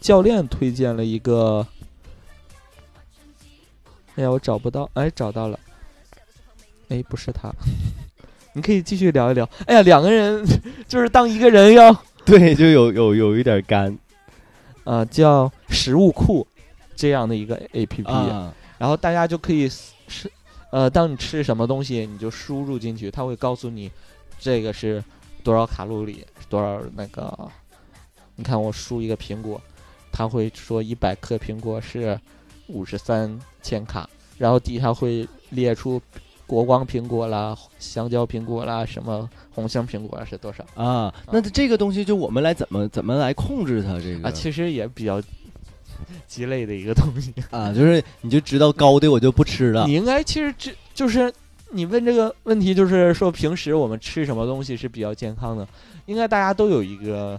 [0.00, 1.66] 教练推荐了一个，
[4.14, 5.58] 哎呀，我找不到，哎，找到了，
[6.88, 7.52] 哎，不是他，
[8.52, 9.44] 你可以继续聊一聊。
[9.66, 10.46] 哎呀，两个人
[10.86, 11.92] 就是当一个人要
[12.24, 13.98] 对，就有有有一点干
[14.84, 16.46] 啊叫食物库
[16.94, 19.66] 这样的一个 A P P，、啊然后大家就可以
[20.06, 20.30] 是
[20.70, 23.90] 呃，当你吃什么东西，你就输入进去，它会告诉你
[24.38, 25.02] 这个是
[25.42, 27.50] 多少卡路里，多少那个。
[28.38, 29.58] 你看我输一个苹果，
[30.12, 32.20] 它会说一百克苹果是
[32.66, 35.98] 五十三千卡，然后底下会列出
[36.46, 41.14] 国光苹果啦、香蕉苹果啦、什么红星苹果啦是多少啊。
[41.32, 43.98] 那这个东西就我们来怎么怎么来控制它？
[43.98, 44.30] 这个啊？
[44.30, 45.22] 其实也比较
[46.26, 47.32] 鸡肋的一个东西。
[47.50, 49.94] 啊，就是你就知道高的我就不吃了你。
[49.94, 51.32] 应该其实这就是
[51.70, 55.66] 你问这个问题，就是说平时我们吃什么东西是比较健康的，
[56.06, 57.38] 应该大家都有一个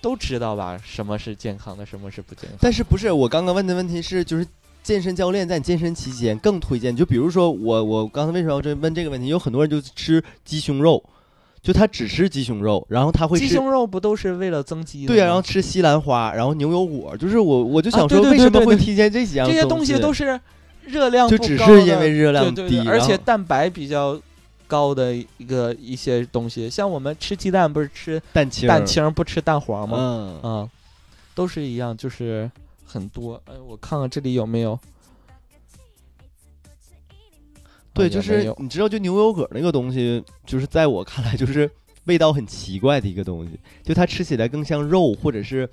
[0.00, 0.80] 都知道吧？
[0.84, 2.58] 什么是健康的，什么是不健康的？
[2.60, 4.46] 但是不是我刚刚问的问题是，就是
[4.82, 9.26] 健身教练在你健身期间更推荐，就比如说我我刚才为什么要这问这个问题？
[9.26, 11.02] 有很多人就吃鸡胸肉，
[11.62, 13.46] 就他只吃鸡胸肉，然后他会吃。
[13.46, 15.06] 鸡胸肉不都是为了增肌？
[15.06, 20.38] 对啊，然后吃西兰花，然后牛油果，就是我我就想说，为什么会推荐这几样这些东东西都是
[20.84, 24.18] 热量就只是因为热量低，对对对，而且蛋白比较
[24.66, 29.96] 高的一个一些东西，像我们吃鸡蛋不是吃蛋清蛋清不吃蛋黄吗？
[29.98, 30.70] 嗯嗯，
[31.34, 32.50] 都是一样，就是
[32.86, 33.40] 很多。
[33.46, 34.78] 哎，我看看这里有没有。
[37.98, 41.70] 对，啊就是你知道，就牛油果那个东西，就是在我看来，就是
[42.04, 45.68] 味道很奇怪的一个东西，就它吃起来更像肉，或者是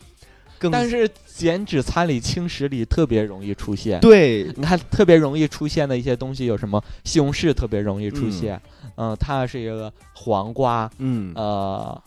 [0.58, 4.00] 更但是减脂餐里、轻食里特别容易出现。
[4.00, 6.82] 对你看，特别容易出现的一些东西有什么？
[7.04, 8.60] 西红柿特别容易出现，
[8.96, 12.04] 嗯、它是一个黄瓜，嗯呃，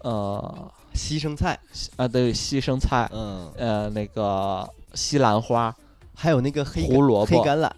[0.00, 1.58] 呃，西生菜，
[1.96, 5.74] 啊，对，西生菜，嗯，呃，那个西兰花
[6.14, 7.70] 还有那个黑胡萝卜黑橄榄，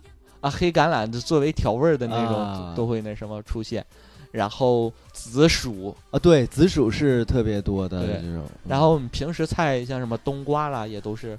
[0.45, 2.75] 啊，黑橄榄就作为调味儿的那种、啊。
[2.77, 3.85] 都会那什么出现，
[4.31, 11.39] 然后紫薯，啊，对，紫薯是特别多的对这种，然后我们平时菜像什么冬瓜啦，也都是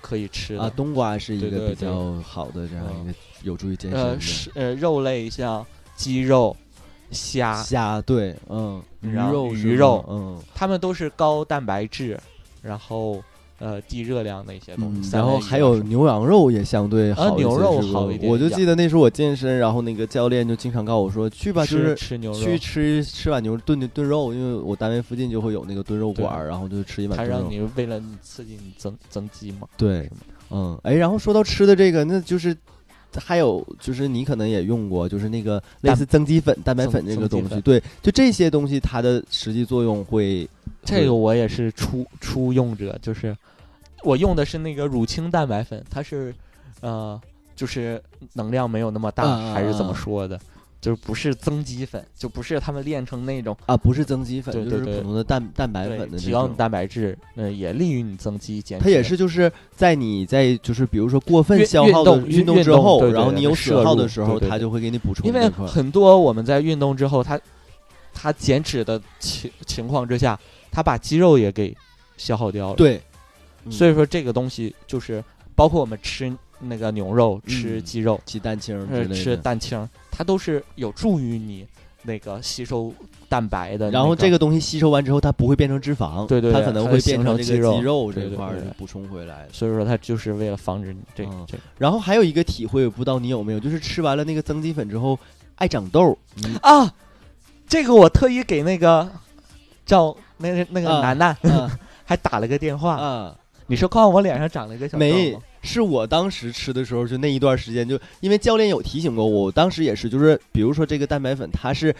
[0.00, 0.64] 可以吃的。
[0.64, 1.34] 啊，冬瓜是。
[1.36, 5.64] 一个比较好的这样一个有助于健身呃，是呃，肉类像
[5.96, 6.54] 鸡肉、
[7.10, 10.38] 虾，虾，对，嗯，鱼肉鱼肉嗯。
[10.54, 12.20] 它们都是高蛋白质，
[12.60, 13.22] 然后
[13.62, 15.08] 呃低热量的一些东西。
[15.08, 27.34] 嗯，然后还有牛羊肉也相对好一些，牛肉好一点我就记得那时候我健身，然后那个教练就经常告诉我说，去吧，就吃是吃牛肉，去吃吃碗牛炖炖肉，因为我单位附近就会有那个炖肉馆然后就吃一碗炖肉。
[27.34, 29.68] 它让你为了刺激你增增肌嘛。
[29.76, 30.10] 对，
[30.50, 32.56] 嗯，哎，然后说到吃的这个，那就是
[33.20, 40.48] 还有就是你可能也用过，就是那个类似增肌粉、蛋白粉这个东西，对，就这些东西它的实际作用会。
[40.84, 43.36] 这个我也是初初用者，就是
[44.02, 46.34] 我用的是那个乳清蛋白粉，它是
[46.80, 47.20] 呃，
[47.54, 50.40] 就是能量没有那么大，还是怎么说的？
[50.82, 58.80] 就是不是增肌粉，就不是他们练成那种啊，不是增肌粉，就是普通的蛋蛋白粉的提高你蛋白质，嗯，也利于你增肌减。
[58.80, 65.24] 它也是就是在你在就是比如说过分消耗的运动之后，然后你有损耗的时候，它就会给你补充。
[65.24, 67.40] 因为很多我们在运动之后，它
[68.12, 70.36] 它减脂的情情况之下，
[70.72, 71.72] 它把肌肉也给
[72.16, 72.74] 消耗掉了。
[72.74, 73.00] 对，
[73.70, 75.22] 所以说这个东西就是
[75.54, 79.88] 包括我们吃那个牛肉、吃鸡肉、鸡蛋清吃蛋清。
[80.10, 81.66] 它都是有助于你
[82.02, 82.92] 那个吸收
[83.28, 89.48] 蛋白的，然后这个东西吸收完之后，它不会变成脂肪，对对，它可能会变成肌肉，肌肉这块补充回来。
[89.52, 91.56] 所以说，它就是为了防止你这这。
[91.78, 95.18] 然后还有一个体会，不知道你有没有，就是吃完了那个增肌粉之后
[95.56, 96.18] 爱长痘
[96.60, 96.92] 啊。
[97.66, 99.10] 这个我特意给那个
[99.86, 101.34] 赵那个那个楠楠
[102.04, 103.34] 还打了个电话啊。
[103.66, 105.40] 你说看我脸上长了一个小痘吗？
[105.62, 111.94] 是我当时吃的时候，就那一段时间，就因为教练有提醒过我，我当时也是，就是比如说这个蛋白粉，它是，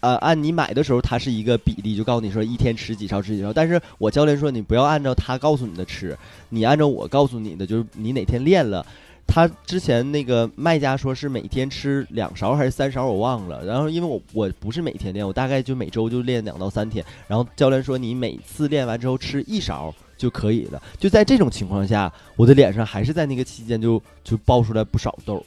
[0.00, 3.52] 呃，按你买的时候，它是一个比例，就告诉你说一天吃几勺，吃几勺。
[3.52, 8.84] 但是我教练说，你不要按照他告诉你的吃，你按照我告诉你的，就是你哪天练了，
[9.28, 13.64] 他之前那个卖家说是每天吃两勺还是三勺，我忘了。
[13.64, 17.04] 然后因为我我不是每天练，我大概就每周就练两到三天。
[17.28, 19.94] 然后教练说，你每次练完之后吃一勺。
[20.16, 20.82] 就可以了。
[20.98, 25.44] 就在这种情况下，我的脸上还是在那个期间就就爆出来不少痘，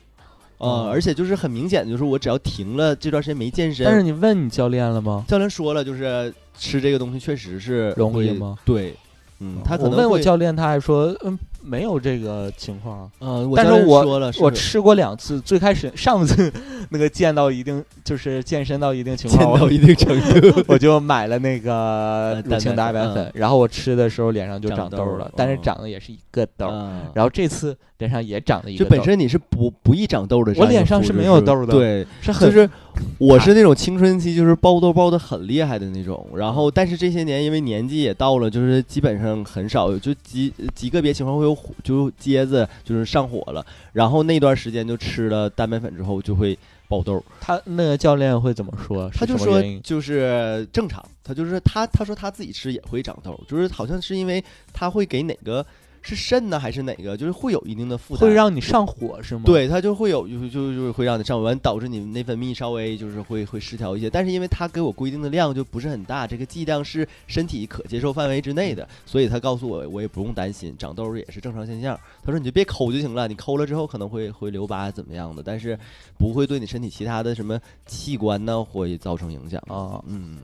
[0.57, 3.85] 啊，而且就是很明显的，就是我只要停了这段时间没健身。
[3.85, 5.25] 但是你问你教练了吗？
[5.27, 8.57] 教练说了，就是吃这个东西确实是容易吗？
[8.65, 8.95] 对，
[9.39, 11.37] 嗯，他可能问我教练，他还说嗯。
[11.59, 16.49] 没有这个情况，嗯，但是我了，我吃过两次，最开始上次
[16.91, 26.67] 那个健到一定就是健身到一定情况，健到一定程度， 我就买了那个乳清蛋白粉，然后我吃的时候脸上就长痘了，但是长的也是一个痘，
[27.13, 32.69] 然后这次脸上也长了一个，就本身你是不不易长痘的，我脸上是没有痘的，对，是很就是
[33.17, 41.57] 我是那种青春期就是爆痘爆的很厉害的那种，然后但是这些年因为年纪也到了，就是基本上很少就极极个别情况会有。
[41.83, 46.57] 就疖子就是上火了，然后那段时间就吃了蛋白粉之后就会
[46.87, 47.23] 爆痘。
[47.39, 49.09] 他那个教练会怎么说？
[49.13, 55.65] 他就说就是正常，他就是他他说他自己吃也会长痘，就是好像是因为他会给哪个。
[56.07, 57.17] 是肾呢还是哪个？
[57.17, 59.41] 就是会有一定的负担，会让你上火是吗？
[59.45, 64.09] 对，它就会有，就就就是会让你上火，完导致你内分泌稍微就是会会失调一些。
[64.09, 71.99] 但是因为它给我规定的量就不是很大，这个剂量是身体可接受范围之内的，所以他告诉我我也不用担心，长痘也是正常现象。
[72.23, 75.77] 他说你就别抠就行了，你抠了之后可能会会留疤怎么样的，但是
[76.17, 80.01] 不会对你身体其他的什么器官呢会造成影响啊。
[80.07, 80.37] 嗯，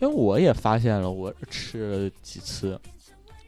[0.00, 2.80] 因为我也发现了，我吃了几次。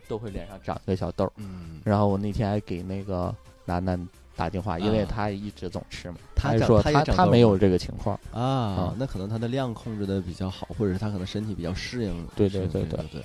[0.09, 8.19] 都会脸上长一个小痘，嗯，然后我那天还给那个楠楠打电话，因为他一直总吃嘛，他说他他没有这个情况。
[8.33, 12.99] 啊，那可能他的量控制的比较好，或者是他可能身体比较适应，对对对对。
[13.11, 13.23] 对，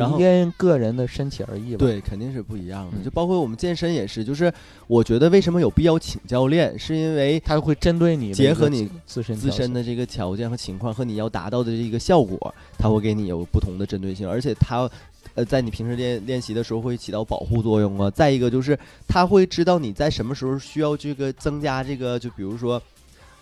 [0.00, 4.52] 然后因个人的身体而异吧，对，肯定是不一样的，就包括我们健身也是，就是
[4.86, 14.88] 我觉得为什么有必要请教练，是因为他会针对你结合你自身自身的这个条件和情况和你要达到的这个效果，他会给你有不同的针对性，而且他。
[15.34, 18.10] 呃，在你平时练练习的时候会起到保护作用啊。
[18.10, 22.82] 再一个就是他会知道你在什么时候需要这个增加这个，就比如说。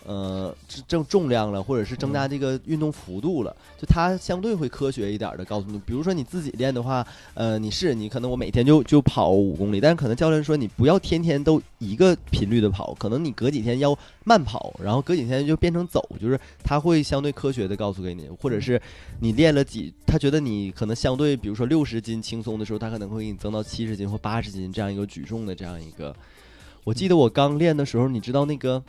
[0.05, 0.55] 呃，
[0.87, 5.79] 增重量了，或者是增加这个运动幅度了，就它相对会科学一点的告诉你。
[5.79, 18.79] 比如说你自己练的话，呃，你是你可能我每天就就跑五公里，但是可能教练说你不要天天都一个频率的跑，可能你隔几天要慢跑，然后隔几天就变成走，就是他会相对科学的告诉给你，或者是
[19.21, 26.15] 你练了几，他觉得你可能相对，比如说六十斤轻松的时候，他可能会给你增到七十斤或八十斤这样一个举重的这样一个。
[26.83, 28.83] 我记得我刚练的时候，你知道那个。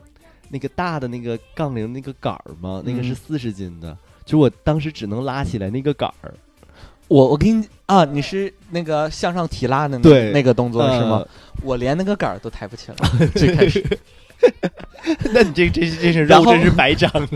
[0.49, 2.83] 那个大的那个杠铃那个杆儿吗？
[2.85, 6.35] 那个是四十斤的，就我当时只能拉起来那个杆儿。
[7.09, 11.25] 我我给你啊，你是那个向上提拉的那那个动作是吗？
[11.63, 13.85] 我连那个杆儿都抬不起来， 最开始。
[15.33, 17.29] 那你这这这是肉真是白长了。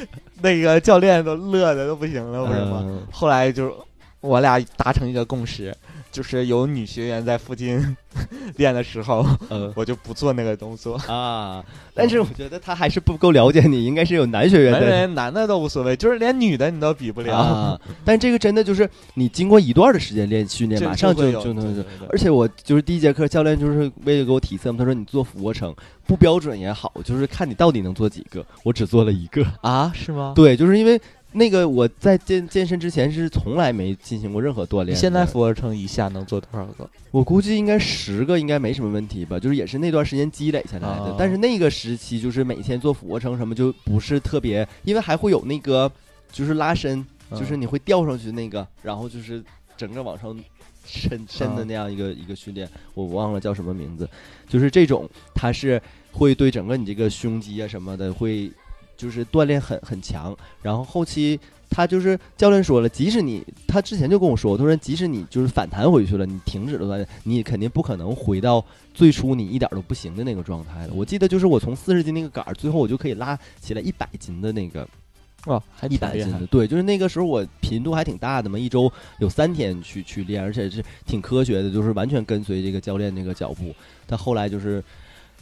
[0.42, 3.02] 那个教练都乐的都不行了，为什么？
[3.12, 3.72] 后来就是
[4.20, 5.74] 我俩达成一个共识。
[6.18, 7.96] 就是有女学员在附近
[8.58, 10.96] 练的时候，呃 我就不做那个动作。
[11.06, 11.64] 啊，
[11.94, 17.36] 但是我觉得他还是不够了解你，应该是有男学员男的人男的都无所谓，就是连女的你都比不了。
[17.36, 17.80] 啊。
[18.04, 21.84] 但这个真的就是你经过一段的时间练训练，这马上就会有就能对。
[21.84, 25.72] 对对而且我就是第一节课，教练就是为了给我体测嘛，他说你做俯卧撑
[26.04, 28.44] 不标准也好，就是看你到底能做几个。
[28.64, 30.32] 我只做了一个，啊，是吗？
[30.34, 31.00] 对，就是因为
[31.32, 36.88] 那个我在健健身之前是从来没进行过任何锻炼现在俯卧撑一下能做多少个？
[37.10, 41.04] 我估计应该十个应该没什么问题吧，就是也是那段时间积累下来的。
[41.04, 41.16] 哦。
[41.18, 45.90] 但是那个时期就是每天做俯卧撑什么就不是特别，因为还会有那个
[46.32, 47.38] 就是拉伸，嗯。
[47.38, 49.44] 就是你会吊上去那个，然后就是
[49.76, 50.34] 整个往上
[50.86, 54.08] 伸伸的那样一个、一个训练，我忘了叫什么名字，
[54.48, 58.50] 就是这种它是会对整个你这个胸肌啊什么的会
[58.98, 61.40] 就是锻炼很很强，然后后期。
[61.70, 70.94] 他就是教练说了，即使你他之前就跟我说，他说即使你就是反弹回去了，你停止了锻炼，你肯定不可能回到最初你一点都不行的那个状态了。
[70.94, 74.88] 我记得就是我从四十斤那个杆儿，最后我就可以拉起来一百斤的那个
[75.44, 83.74] 哇，还一百斤的，对，就是那个时候我频度还挺大的嘛，一周有三天去去练，而且是挺科学的，就是完全跟随这个教练那个脚步。
[84.06, 84.82] 但后来就是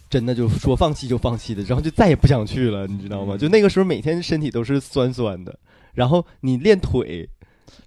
[0.09, 3.35] 真的就说放弃就放弃的，然后就再也不想去了，你知道吗？
[3.35, 5.59] 嗯就那个时候每天身体都是酸酸的，
[5.95, 7.29] 然后你练腿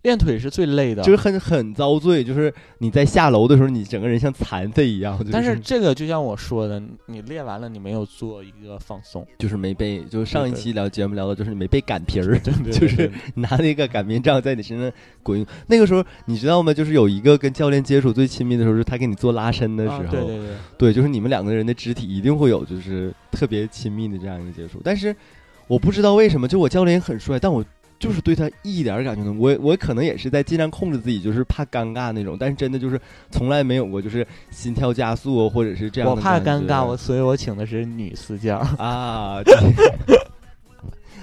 [0.03, 1.03] 练腿是最累的。
[1.03, 14.91] 就是很很遭罪，就是你在下楼的时候，你整个人像残废一样，就但是这个就像我说的，你练完了你没有做一个放松，就是没被，就是上一期聊节目聊的，就是你没被擀皮儿，对对 就是拿那个擀面杖在你身上
[15.23, 15.45] 滚。
[15.67, 16.73] 那个时候你知道吗？
[16.73, 24.79] 就是有一个跟教练接触最亲密的时候，是他给你做拉伸的时候，啊对对对，对就是你们两个人的肢体一定会有就是特别亲密的这样一个接触。
[24.83, 25.15] 但是
[25.67, 27.63] 我不知道为什么，就我教练也很帅，但我。
[27.99, 38.57] 就是对他一点感觉都没有，我我可能也是在尽量控制自己，就是怕尴尬那种，但是真的就是从来没有过，就是心跳加速或者是这样的我怕尴尬，我所以我请的是女私教。
[38.77, 39.53] 啊，对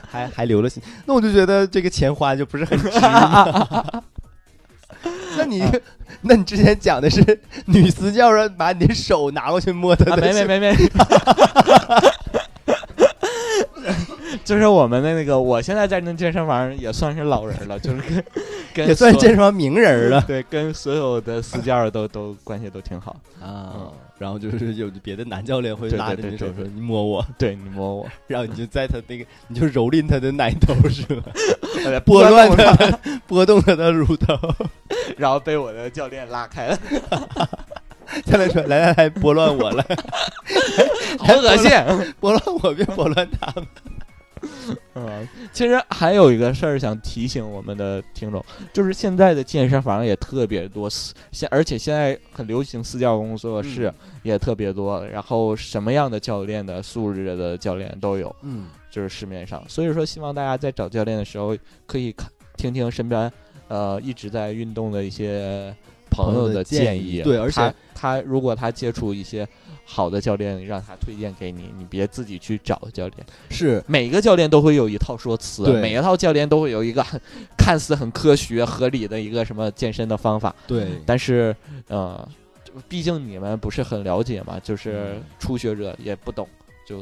[0.07, 4.03] 还还留了心，那我就觉得这个钱花就不是很值嘛。
[5.37, 5.63] 那你，
[6.23, 10.77] 那你之前讲的是女私教让把你的手拿过去摸她啊，的，没没没没，
[14.45, 18.25] 就是我们的那个，我现在在那健身房也算是老人了，就是跟
[18.75, 23.17] 跟也算健身房名人了 对，跟所有的私教都都关系都挺好。
[23.43, 23.93] 啊。
[24.19, 27.23] 然后就是有别的男教练会拉着你手说：“你摸我。
[27.37, 31.31] 对你摸我，”然后你就在他那个，你就蹂躏他的奶头是吧？
[31.85, 34.35] 呃拨乱他的，拨动他的乳头。
[35.19, 36.79] 然后被我的教练拉开了，
[38.25, 39.85] 教练说：“来来来，拨乱我了，
[41.19, 41.71] 好恶心。
[42.19, 43.67] 拨乱我，别拨乱他们。
[44.95, 53.93] 嗯，其实还有一个事儿想提醒我们的听众，就是现在的健身房也特别多，私现而且现在很流行私教工作室
[54.23, 59.63] 也特别多，然后什么样的教练的素质的教练都有，”嗯，就是市面上。
[59.69, 63.31] 所以说，希望大家在找教练的时候，可以看听听身边
[63.69, 65.75] 呃一直在运动的一些
[66.11, 67.21] 朋友的建议。
[67.23, 69.47] 对而且他他如果他接触一些
[69.89, 73.27] 好的教练，让他推荐给你，你别自己去找教练。
[73.49, 73.83] 是。
[73.87, 77.21] 每个教练都会有一套说辞，每一套教练都会有一个很
[77.57, 81.55] 看似很科学合理的一个什么健身的方法，对，但是
[81.87, 82.29] 呃，
[82.89, 85.23] 毕竟你们不是很了解嘛，就是嗯。
[85.39, 86.49] 初学者也不懂，
[86.87, 87.01] 就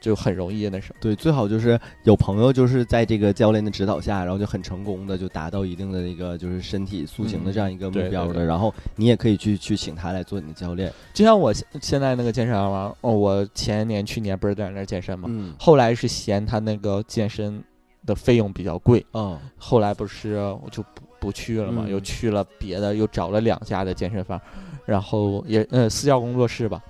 [0.00, 0.96] 就就很容易那什么。
[1.00, 8.44] 对，最好就是有朋友就是在这个教练的指导下，然后就很成功的就达到一定的那个就是身体塑形的这样一个目标的，对。
[8.44, 10.92] 然后你也可以去去请他来做你的教练。
[11.14, 17.62] 就像我现现在那个健身房，哦，我前年去年不是在那儿健身嘛，嗯，后来是嫌他那个健身
[18.06, 21.90] 的费用比较贵，嗯，后来不是我就不不去了嘛，嗯。
[21.90, 24.40] 又去了别的，又找了两家的健身房，
[24.86, 26.82] 然后也呃私教工作室吧，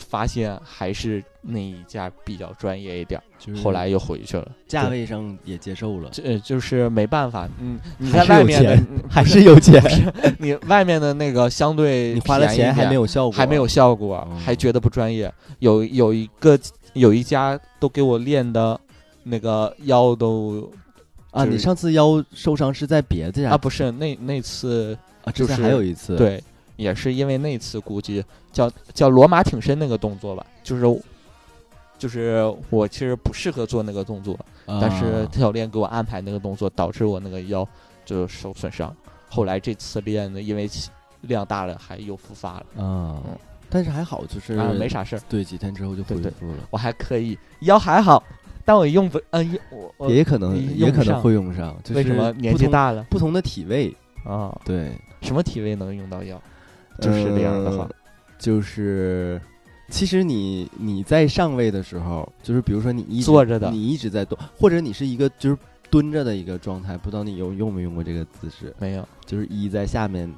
[0.00, 4.50] 发现还是那一家比较专业一点儿，就是后来又回去了。
[4.66, 9.82] 价位上也接受了，这、呃就是没办法，嗯，你还在外面 还是有钱，
[10.40, 15.32] 你外面的那个相对 你花了钱还没有效果，还没有效果，哦还觉得不专业。
[15.60, 16.58] 有有一个
[16.94, 18.78] 有一家都给我练的，
[19.22, 20.68] 那个腰都
[21.30, 21.44] 啊？
[21.44, 25.30] 就是你上次腰受伤是在别的家啊不是那那次啊？
[25.30, 26.42] 之前就是还有一次，，对，
[26.80, 31.02] 也是因为那次估计叫叫罗马挺身那个动作吧，就是
[31.98, 37.68] 就是我其实不适合做那个动作，但是教练给我安排那个动作，导致我那个腰
[38.06, 38.94] 就受损伤。
[39.28, 40.68] 后来这次练呢，因为
[41.20, 46.66] 量大了，还又复发了，啊嗯，但是还好，就是啊，没啥事儿，对，几天之后就恢对对复了。
[46.70, 48.24] 我还可以，腰还好，
[48.64, 54.58] 但我用不，嗯、我我也可能也可能会用上，就是为什么年纪大了不同的体位，啊？
[54.64, 56.40] 对，什么体位能用到腰？
[56.98, 57.90] 就是这样的话呃，
[58.38, 59.40] 就是
[59.88, 65.56] 其实你你在上位的时候，就是比如说你一直坐着的你一直在动，或者你是一个就是
[65.90, 68.74] 蹲着的一个状态，不知道你有用没用过这个姿势？
[68.78, 70.32] 没有，就是一在下面，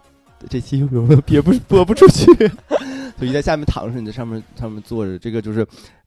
[0.49, 2.27] 这期有没有憋不播不出去？
[3.21, 5.65] 就一在下面躺着，你在上面上面坐着，这个就是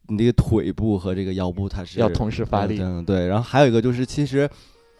[0.08, 2.80] 你这个腿部和这个腰部它是要同时发力。
[2.82, 3.28] 嗯，对。
[3.28, 4.50] 然后还有一个就是，其实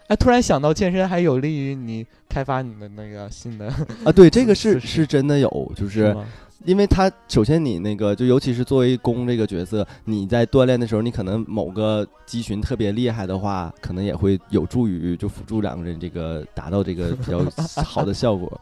[0.08, 3.68] 哎，突然想到健身还有利于你开发你的那个新的，
[4.06, 6.26] 啊，对，这 个是是真的有，就是吗
[6.64, 17.44] 因为它首先你那个就尤其是作为攻这个角色，你在锻炼的时候，你可能某个肌群特别厉害的话，可能也会有助于就辅助两个人这个达到这个比较
[17.84, 18.60] 好的效果。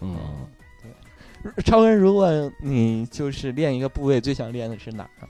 [0.00, 0.16] 嗯，
[1.42, 2.30] 对超哥，如果
[2.62, 5.26] 你就是练一个部位，最想练的是哪儿啊？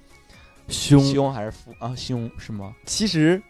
[0.69, 1.95] 胸胸还是腹啊？
[1.97, 2.75] 胸是吗？
[2.85, 3.41] 其实，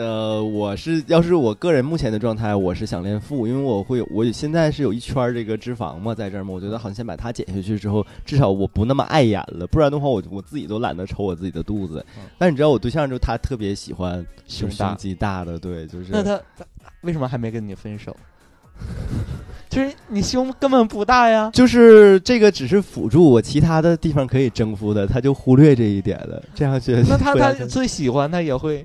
[0.00, 12.02] 呃，我是要是我个人目前的状态，我是想练腹，因为我会我现在是有一圈这个脂肪嘛，在这儿嘛，我觉得好像先把它减下去之后，至少我不那么碍眼了，不然的话我我自己都懒得瞅我自己的肚子。
[12.16, 16.64] 嗯但你知道我对象就他特别喜欢胸大胸胸肌大的，对，就是那他他
[17.02, 18.16] 为什么还没跟你分手？
[19.68, 21.50] 就是你胸根本不大呀。
[21.52, 28.84] 就是这个只是辅助我其他的地方可以征服的，他就忽略这一点了，这样觉得那他他最喜欢他也会，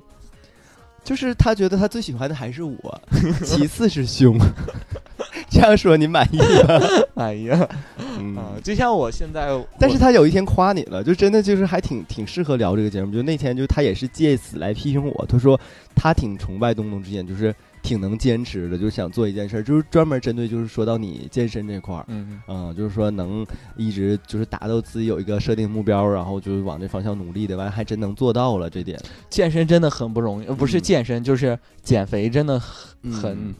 [1.06, 3.00] 就是他觉得他最喜欢的还是我，
[3.46, 4.36] 其次是胸。
[5.48, 6.44] 这样说你满意吗？
[7.14, 7.68] 哎呀
[8.18, 9.48] 嗯啊，就像我现在，
[9.78, 13.12] 但是他有一天夸你了，就真的就是还挺挺适合聊这个节目。
[13.12, 15.58] 就那天就他也是借此来批评我，他说
[15.94, 17.54] 他挺崇拜东东之眼，就是
[17.86, 22.04] 挺能坚持的，就是想做一件事儿，就是专门针对就是说到你健身这块儿。
[22.08, 29.00] 嗯，嗯，就是说能一直就是达到自己有一个设定目标，然后就往这方向努力的，完还真能做到了这点。
[29.30, 33.54] 健身真的很不容易，呃不是嗯健身就是减肥，真的很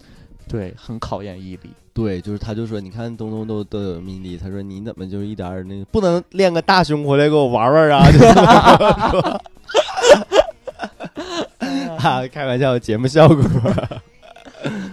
[0.48, 1.70] 对，很考验毅力。
[1.94, 8.10] 对，就是他就说，你看东东都都有毅力，他说你怎么就一点儿那个不能练个大胸回来给我玩玩啊？
[8.10, 9.40] 就这么说
[11.98, 13.36] 啊，开玩笑，节目效果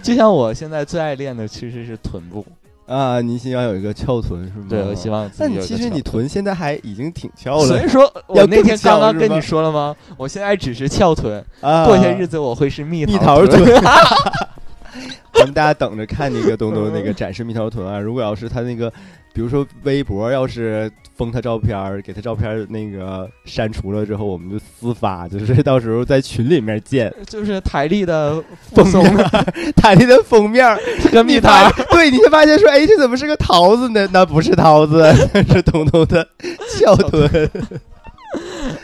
[0.04, 2.44] 就像我现在最爱练的其实是臀部，
[2.86, 3.22] 啊！
[3.22, 4.66] 你希望有一个翘臀是吗？
[4.68, 5.08] 对我希。
[5.08, 9.96] 望那你其实你臀现在还已经挺翘了所以说，我那天刚刚跟你说了吗？
[10.18, 11.86] 我现在只是翘臀，啊！
[11.86, 13.64] 过些日子我会是蜜蜜桃桃臀。
[15.32, 17.98] 咱们大家等着看那个东东那个展示蜜桃臀啊！
[17.98, 18.92] 如果要是他那个，
[19.34, 27.12] 比如说微博要是封他照片，给他照片那个删除了之后，我们就私发，就是到时候在群里面见。
[27.26, 29.16] 就是台历的封面，
[29.76, 30.78] 台历的封面儿，
[31.10, 31.50] 跟蜜桃，
[31.90, 34.08] 对，你会发现说，哎，这怎么是个桃子呢？
[34.12, 35.12] 那不是桃子，
[35.52, 36.24] 是彤彤的
[36.78, 37.28] 翘臀。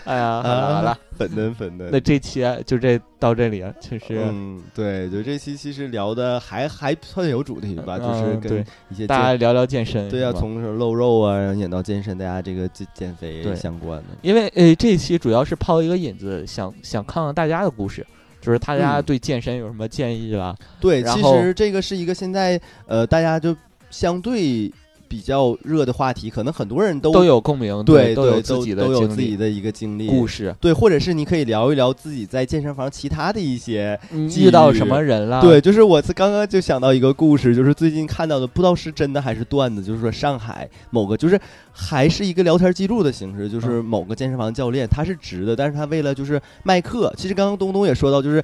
[0.05, 1.91] 哎呀，好了好了，粉嫩粉嫩。
[1.93, 14.05] 那这期啊就这到这里啊，就是嗯，对，就这期其实聊的还还算有主题吧，就是跟一些大家聊聊健身，对啊，是吧从露肉啊，然后演到健身，大家这个减减肥相关的。
[14.23, 18.07] 因为呃这期主要是抛一个引子，想想看看大家的故事，
[18.41, 20.57] 就是大家嗯对健身有什么建议啦？
[20.81, 23.55] 对，其实这个是一个现在呃，大家就
[23.91, 24.73] 相对
[25.11, 33.99] 比较热的话题，可能很多人都都有共鸣，对都有对自己的都有自己的一个经历故事，对，或者是你可以聊一聊自己在健身房其他的一些。
[34.29, 35.41] 际遇到什么人了？
[35.41, 41.41] 对，就是我刚刚就想到一个故事，就是最近看到的，不知道是真的还是段子，就是说上海某个就是
[41.73, 48.41] 还是一个聊天记录的形式，嗯就是某个健身房教练他是直的，但是他为了就是卖课，其实刚刚东东也说到，就是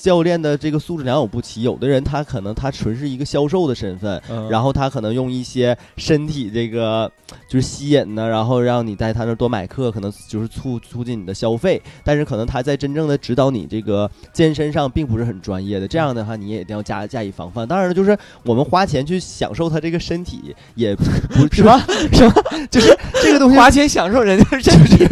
[0.00, 7.10] 教练的这个素质良莠不齐，有的人他可能他纯是一个销售的身份，嗯，然后他可能用一些身体这个
[7.48, 11.82] 就是吸引呢，然后让你在他那儿多买课，可能就是促促进你的消费。
[12.04, 17.66] 但是可能他在真正的指导你这个健身上并不是很专业的，这样的话你也一定要加加以防范。
[17.66, 21.04] 当然了，就是我们花钱去享受他这个身体，也不
[21.52, 22.32] 是吧什么
[22.70, 25.06] 就是这个东西花钱享受人家身体，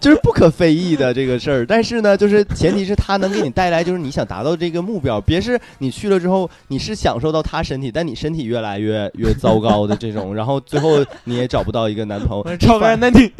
[0.00, 1.66] 就是不可非议的这个事儿。
[1.66, 12.44] 但是呢，就是前提是他能给你带来，就是你想达到这个目标，别是你去了之后，你是享受到他身体，但你身体越来越越糟糕的这种，然后最后你也找不到一个男朋友。
[12.56, 13.30] 超哥，那你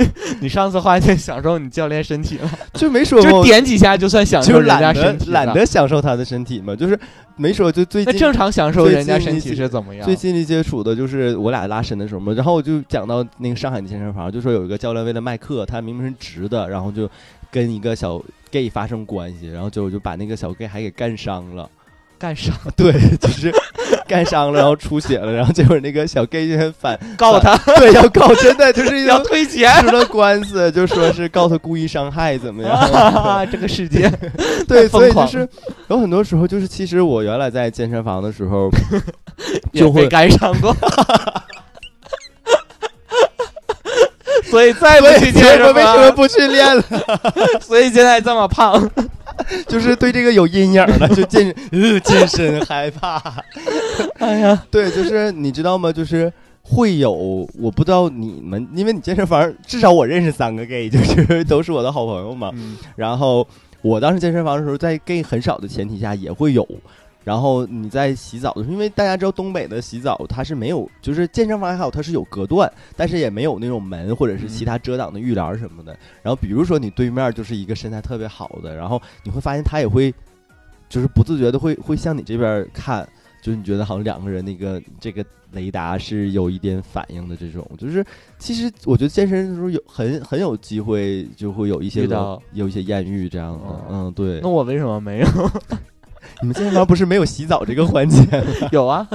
[0.41, 6.99] 你上次花钱享受你教练身体了， 就没说就过，点几下就算享受人家懒得身体了懒得享受他的身体嘛，就是
[7.37, 10.05] 没说就最近那正常享受人家身体是怎么样？
[10.05, 17.09] 最近的接触的就是我俩拉伸的时候嘛，然后我就讲到那个上海的健身房，就说有一个教练为了卖课，他明明是直的，然后就
[17.51, 18.21] 跟一个小
[18.55, 21.69] gay 发生关系，然后就就把那个小 gay 还给干伤了。
[22.17, 22.55] 干伤？
[22.77, 23.53] 对， 就是
[24.07, 29.69] 干伤了，然后出血了， 然后结果那个小 gay 就很反告他对要告，真的就是要退钱。
[29.81, 32.73] 吃了官司，就说是告他故意伤害怎么样？
[32.73, 34.09] 啊，这个世界
[34.69, 35.47] 对，所以就是
[35.89, 38.71] 有很多时候，就是其实我原来在健身房的时候，
[39.75, 40.75] 就会干伤过。
[44.55, 46.85] 所以再不对，去健我身，为什么不去练了？
[47.61, 48.89] 所以现在这么胖。
[49.67, 53.21] 就是对这个有阴影了，就健 呃健身害怕。
[54.21, 55.91] 哎呀，对，就是你知道吗？
[55.91, 56.33] 就是
[56.63, 57.11] 会有，
[57.59, 62.53] 我不知道你们，因为你健身房至少我认识三个 gay，就是都是我的好朋友嘛。
[62.55, 63.45] 嗯然后
[63.83, 66.65] 我当时健身房的时候，在 gay 很少的前提下也会有。
[67.25, 75.97] 然后你在洗澡的时候，因为大家知道东北的洗澡它是没有，就是健身房还好，它是有隔断，但是也没有那种门或者是其他遮挡的浴帘什么的。
[76.23, 80.15] 然后比如说你对面就是一个身材特别好的，然后你会发现他也会，
[80.89, 83.09] 就是不自觉的会会向你这边看，
[83.41, 88.05] 就是你觉得好像两个人那个这个雷达是有一点反应的这种，就是
[88.39, 94.49] 其实我觉得健身的时候有很 很有机会就会有一些遇到有一些艳遇这样的，哦嗯，对那。
[94.49, 95.27] 我为什么没有？
[96.41, 99.07] 你们健身房不是没有洗澡这个环节吗， 有啊，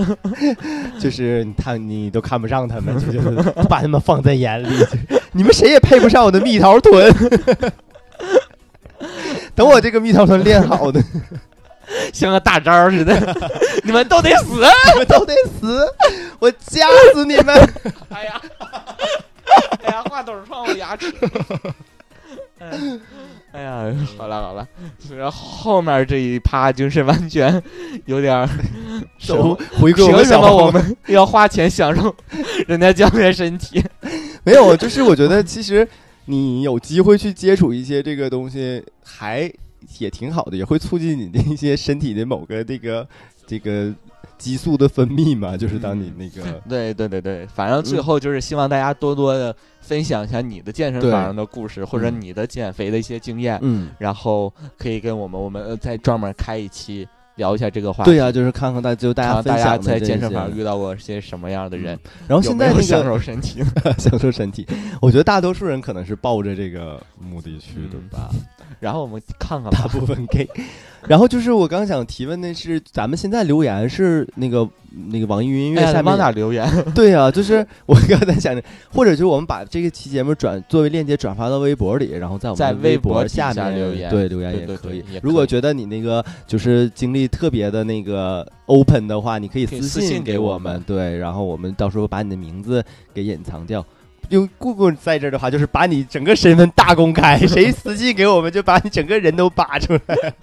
[0.99, 4.97] 就是他你都看不上他们，就就是不把他们放在眼里，就是
[5.31, 7.13] 你们谁也配不上我的蜜桃臀。
[9.55, 11.03] 等我这个蜜桃臀练好的，
[12.13, 13.35] 像个大招似的，
[13.83, 14.53] 你们都得死！
[14.93, 15.85] 你们都得死，
[16.39, 17.55] 我夹死你们！
[18.09, 18.41] 哎呀，
[19.83, 21.13] 哎呀，话筒撞我牙齿。
[22.59, 22.69] 哎
[23.51, 24.67] 哎呀，好了好了，
[24.99, 27.61] 虽然后面这一趴就是完全
[28.05, 28.47] 有点儿
[29.27, 32.15] 都回归我凭什么我们要花钱享受
[32.67, 33.83] 人家教练身体？
[34.45, 35.87] 没有，就是我觉得其实
[36.25, 39.51] 你有机会去接触一些这个东西，还
[39.97, 43.07] 也挺好的，也会促进你的一些身体的某个这个
[43.47, 43.91] 这个
[44.39, 45.55] 激素的分泌嘛。
[45.55, 57.07] 就是当你那个 对对对对，反正最后就是希望大家多多的分享一下你的健身对房的故事，或者嗯你的减肥的一些经验，嗯，然后可以跟我们，我们呃再专门开一期
[57.39, 58.11] 聊一下这个话题。
[58.11, 63.63] 对呀、就是看看大就大看看大家在健身房遇到过些什么样的人，然后现在那个享受身体。
[63.97, 64.67] 享受身体，
[65.01, 68.29] 我觉得大多数人可能是抱着这个目的去的嗯吧。
[68.79, 70.47] 然后我们看看大，部分 gay。
[71.07, 74.67] 然后就是我刚想提问的是，咱们现在留言是那个
[75.11, 76.67] 那个网易云音乐下面往哪留言？
[76.95, 85.03] 对啊，就是我刚才想着，或者就是我们把这个期节目转作为链接转发到微博里，然后在我们在微微博下面留言对留言也可以。
[85.21, 92.83] 如果觉得你那个就是经历特别的那个 open 的话，你可以私私信给我们对，然后我们到时候把你的名字
[93.13, 93.85] 给隐藏掉。
[94.29, 100.33] 用姑姑在这儿的话，就是把你整个身份大公开，谁私信给我们，就把你整个人都扒出来，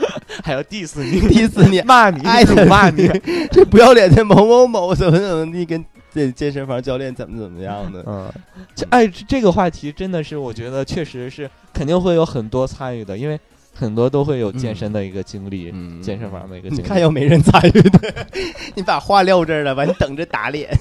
[0.43, 3.09] 还要 diss 你，diss 你骂你，爱辱骂你。
[3.51, 8.03] 这不要脸的某某某怎么怎么地，跟这健身房教练怎么怎么样的。
[8.07, 8.33] 嗯，
[8.75, 13.39] 这哎，这个话题真的是，我觉得确实是肯定会有很多参与的，因为
[13.73, 15.73] 很多都会有健身的一个经历，
[16.03, 16.83] 健身房的一个经历。
[16.83, 18.27] 你看要没人参与的，
[18.75, 20.77] 你把话撂这儿了，吧你等着打脸。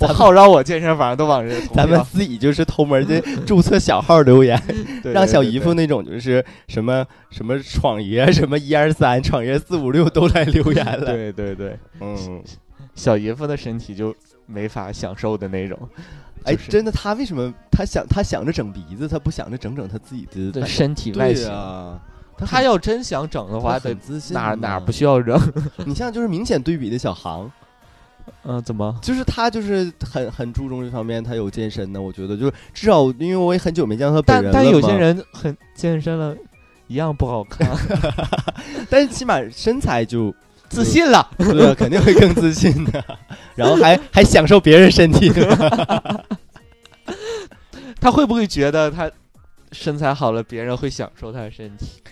[0.00, 4.60] 我号召我健身房都往这投 咱们自己就是偷摸的 注册小号留言，
[5.04, 12.42] 让小姨夫那种就是什么什么闯爷、什么一二三、闯爷四五六都来留言了。，对对对，嗯，
[12.94, 14.14] 小姨夫的身体就
[14.46, 15.78] 没法享受的那种。
[16.44, 22.00] 哎，真的，他为什么他想他想着整鼻子，他不想着整整他自己的身体外对形，啊？
[22.38, 25.38] 他要真想整的话，得自信哪哪不需要整？
[25.84, 27.52] 你像就是明显对比的小航，
[28.44, 28.96] 嗯，怎么？
[29.02, 36.34] 就是他就是很很注重这方面，他有健身的，我觉得就是至少因为我也很久没见到他本但人了但但有些，人很健身了，
[36.86, 37.68] 一样不好看，
[38.88, 40.34] 但是起码身材就
[40.68, 41.28] 自信了。
[41.38, 43.04] 对啊，肯定会更自信的，
[43.54, 45.30] 然后还还享受别人身体，
[48.00, 49.10] 他会不会觉得他
[49.72, 52.02] 身材好了，别人会享受他的身体？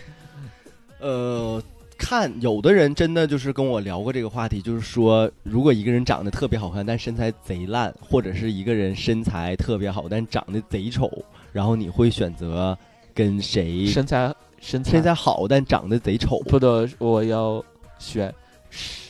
[1.01, 1.63] 呃。
[1.99, 11.11] 看，有的人真的就是跟我聊过这个话题，就是说，如果一个人长得特别好看，但身材贼烂，或者是一个人身材特别好，但长得贼丑，
[11.53, 12.79] 然后你会选择
[13.13, 16.39] 跟谁身材身材身材好但长得贼丑？
[16.47, 17.63] 不得，我要
[17.99, 18.33] 选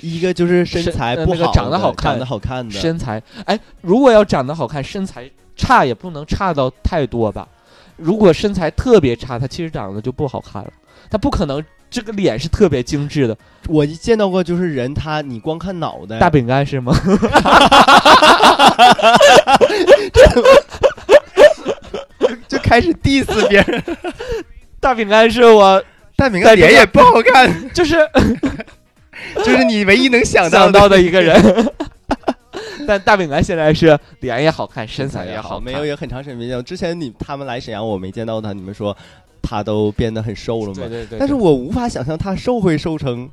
[0.00, 3.22] 一个就是身身材不好那个长得好看长得好看的，身材。
[3.44, 7.46] 哎，如果要长得好看，身材差也不能差到太多吧？
[7.96, 10.72] 如果身材特别差，他其实长得就不好看了。
[11.10, 13.36] 他不可能这个脸是特别精致的，
[13.66, 16.94] 我一见到过，就是人他你光看脑袋，大饼干是吗？
[22.46, 23.82] 就开始 diss 别人，
[24.80, 25.82] 大饼干是我
[26.16, 27.96] 大饼干脸也不好看，就是
[29.44, 31.72] 就是你唯一能想到想到的一个人。
[32.88, 36.62] 但大饼干现在是脸也好看，身材也好看，没有也很长时间没见到。
[36.62, 38.96] 之前你他们来沈阳，我没见到他，你们说
[39.42, 40.74] 他都变得很瘦了吗？
[40.76, 43.28] 对对对，但是我无法想象他瘦会瘦成，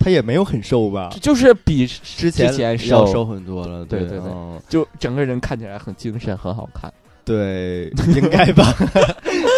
[0.00, 1.10] 他也没有很瘦吧？
[1.22, 2.52] 就是比之前
[2.88, 6.92] 要瘦很多了，对对对嗯就整个人看起来很精神，很好看。
[7.24, 8.74] 对，应该吧？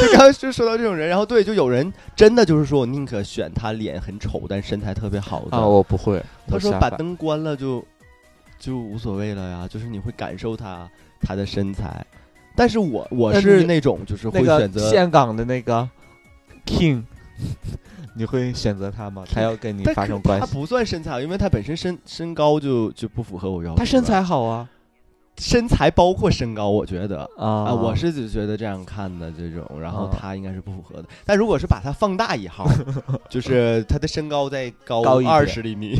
[0.03, 5.57] 就刚刚就说到这种人，然后对，就有人真的就是说我宁可选他脸很丑但身材特别好的。
[5.57, 6.21] 啊，我不会。
[6.49, 7.83] 他说把灯关了就
[8.61, 10.89] 就无所谓了呀，就是你会感受他
[11.21, 12.07] 他的身材。
[12.55, 15.89] 但是我我是那种就是会选择，香港的那个
[16.67, 17.03] King，
[18.15, 19.25] 你会选择他吗？
[19.33, 20.47] 他要跟你发生关系？
[20.47, 23.77] 他不算身材，因为他本身身身高就就不符合我要求。
[23.77, 24.69] 他身材好啊
[25.39, 27.21] 身材包括身高，我觉得。
[27.37, 31.09] 啊啊，我是就觉得这样看的这种，然后啊他应该是不符合的。
[31.25, 32.67] 但如果是把它放大一号，
[33.31, 35.99] 就是他的身高再高高一点二十厘米，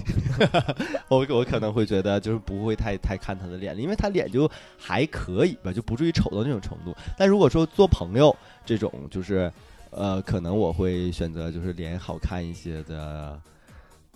[1.09, 6.95] 我我可能会觉得就是不会太太看他的脸，因为他脸就还可以吧，就不至于丑到那种程度。
[7.17, 8.35] 但如果说做朋友
[8.67, 9.51] 这种，就是
[9.91, 13.41] 呃，可能我会选择就是脸好看一些的。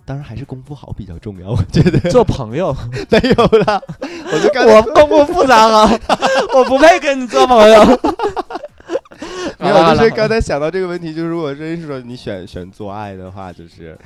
[0.05, 2.76] 当然还是功夫好比较重要，我觉得做朋友，
[3.11, 5.90] 没有了，我就刚才我功夫复杂啊，
[6.55, 7.84] 我不配跟你做朋友。
[9.59, 13.96] 没有，就是刚才想到这个问题，就是如果真是说你选选做爱的话，就是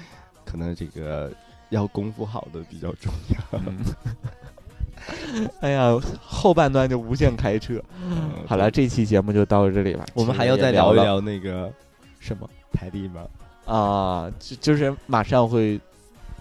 [0.45, 1.33] 可能这个
[1.71, 3.61] 要功夫好的比较重要。
[3.67, 3.79] 嗯
[5.61, 7.81] 哎呀，后半段就无限开车。
[8.47, 10.05] 好了，这期节目就到这里吧。
[10.13, 11.73] 我们还要再聊一聊那个
[12.21, 13.23] 什么台历吗？
[13.69, 14.33] 啊？
[14.41, 15.79] 就就是马上会，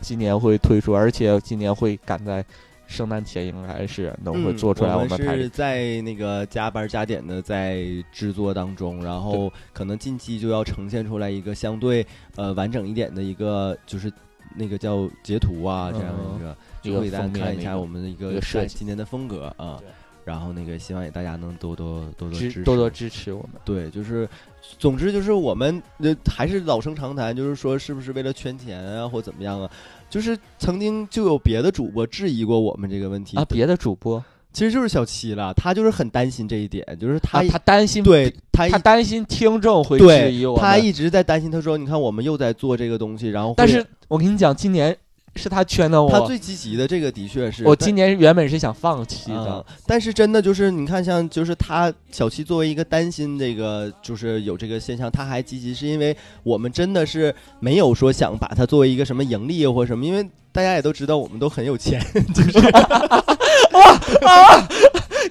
[0.02, 2.44] 今年会推出，而且今年会赶在
[2.88, 5.44] 圣诞节，应该是能会做出来嗯我们台历。
[5.44, 12.06] 是在那个加班加点的在制作当中，然后可能近期就要呈现出来一个相对
[12.36, 14.12] 呃完整一点的一个，就是
[14.56, 19.80] 那个叫截图啊这样一个，就给大家看一下我们的一个一个设计今年的风格啊。
[20.24, 23.52] 然后那个希望也大家能多多多多支持，多多支持我们。
[23.64, 24.28] 对，就是，
[24.78, 29.70] 总之就是我们呃还是老生常谈，就是说是不是为了圈钱啊，或怎么样啊？
[30.10, 40.58] 就是曾经就有别的主播质疑过我们这个问题啊，别的主播其实就是小七了，他就是很担心这一点，就是他、啊，他担心对他他担心听众会对质疑我。
[40.58, 44.96] 他一直在担心，他说你看我们又在做这个东西，然后但是我跟你讲，今年
[45.36, 46.10] 是他圈的我。
[46.10, 62.04] 他最积极的这个的确是我今年原本是想放弃的啊，但是真的就是你看，像就是他小七作为一个担心这个就是有这个现象，他还积极，是因为我们真的是没有说想把它作为一个什么盈利或者什么，因为大家也都知道我们都很有钱，
[62.34, 63.92] 就是哇
[64.26, 64.68] 啊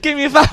[0.00, 0.46] Give me five，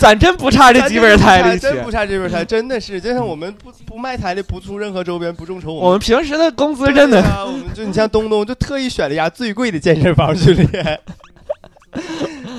[0.00, 1.88] 咱真不差这几本台历钱真不。
[1.92, 10.98] 差这本台， 真的是就像我们不不卖台历，不出任何周边，不众筹，我们平时的工资真的，啊，我们就你像东东就特意选了一家最贵的健身房去练。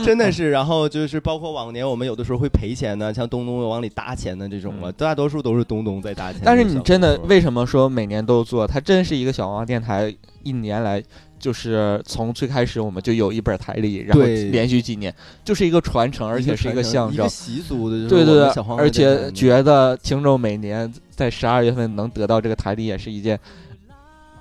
[0.07, 6.41] 真的是，然后就是包括往年我们有的时候会赔钱呢，像东东往里搭钱的这种啊，嗯大多数都是东东在搭钱。
[6.45, 8.65] 但是你真的为什么说每年都做？
[8.65, 11.03] 它真是一个小王电台，一年来
[11.37, 17.27] 就是从最开始我们就有一本台历，然后连续几年，就是一个传承，而且是一个象征一个。
[17.27, 18.47] 习俗的，对对
[18.77, 23.37] 而且觉觉得听众每年在十二月份能得到这个台历，也是一件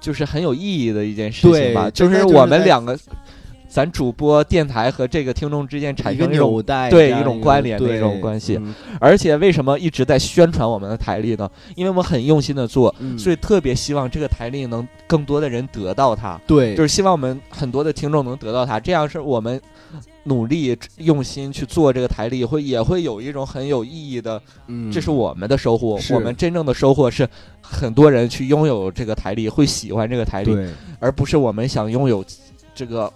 [0.01, 1.91] 就是很有意义的一件事情吧。
[1.91, 2.97] 就是我们两个，
[3.77, 8.75] 咱主播电台和这个听众之间产生一种纽带，对一种关联的一种关系嗯。
[8.99, 11.47] 而且为什么一直在宣传我们的台历呢？
[11.75, 13.19] 因为我们很用心的做，嗯。
[13.19, 19.61] 所以特别希望这个台历能更多的人得到它，对，就是希望我们很多的听众能得到它，这样是我们
[20.23, 24.91] 努力用心去做这个台历，会也会有一种很有意义的，嗯。
[24.91, 26.01] 这是我们的收获。
[26.15, 27.29] 我们真正的收获是
[27.61, 30.57] 很多人去拥有这个台历，会喜欢这个台历，
[30.99, 32.25] 而不是我们想拥有
[32.75, 33.13] 这个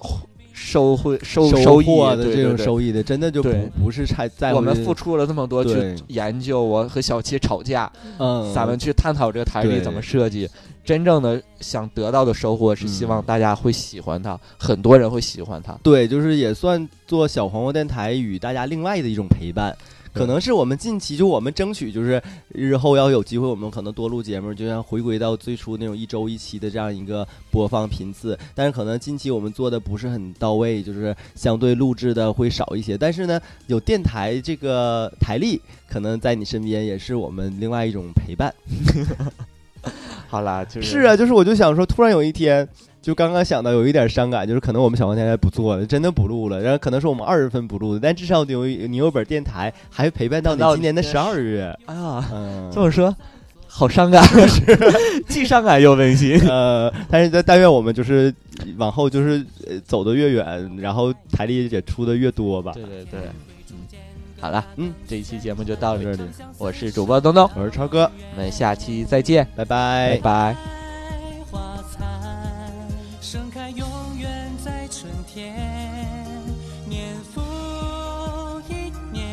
[0.62, 3.50] 收获收收益获的这种收益的，真的就不
[3.84, 10.48] 不是太在乎我们付出了这么多去研究，我和小七吵架，嗯，咱们去探讨这个台历怎么设计。
[10.84, 15.72] 真正的想得到的收获是希望嗯大家会喜欢它，很多人会喜欢它。
[15.82, 19.74] 对，就是也算做小黄瓜电台与大家另外的一种陪伴。
[20.12, 28.38] 可能是我们近期就我们争取就是日后要有机会，我们可能多录节目，就像回归到最初那种一周一期的这样一个播放频次。
[28.54, 32.98] 但是可能近期我们做的不是很到位，就是相对录制的会少一些。
[32.98, 38.52] 但是呢，有电台这个台历，可能在你身边也是我们另外一种陪伴。
[40.28, 42.68] 好啦，就是是啊，就是我就想说，突然有一天，
[43.02, 51.76] 就刚刚想到有一点伤感，就是可能我们小黄电台不做了，真的不录了，然后可能是我们二月份不录的，但至少你有你有本电台，还陪伴到你今年的你十二月。
[51.86, 53.14] 哎 呀，嗯，这么说
[53.66, 54.76] 好伤感，是
[55.28, 56.38] 既伤感又温馨。
[56.46, 58.34] 呃，但是但但愿我们就是
[58.76, 62.72] 往后就是呃走得越远，然后台历也出的越多吧。
[62.74, 63.20] 对对对，
[63.70, 63.76] 嗯，
[64.40, 70.16] 好了，嗯，这一期节目就到这里，到这里，我是主播东东，我是超哥，我们下期再见，拜拜。
[70.16, 70.79] 拜拜。
[75.32, 75.54] 天，
[76.88, 77.40] 年复
[78.68, 79.30] 一年，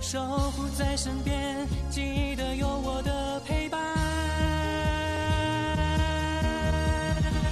[0.00, 3.78] 守护在身边，记得有我的陪伴。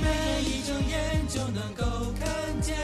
[0.00, 2.26] 每天一睁眼就能够看
[2.62, 2.74] 见，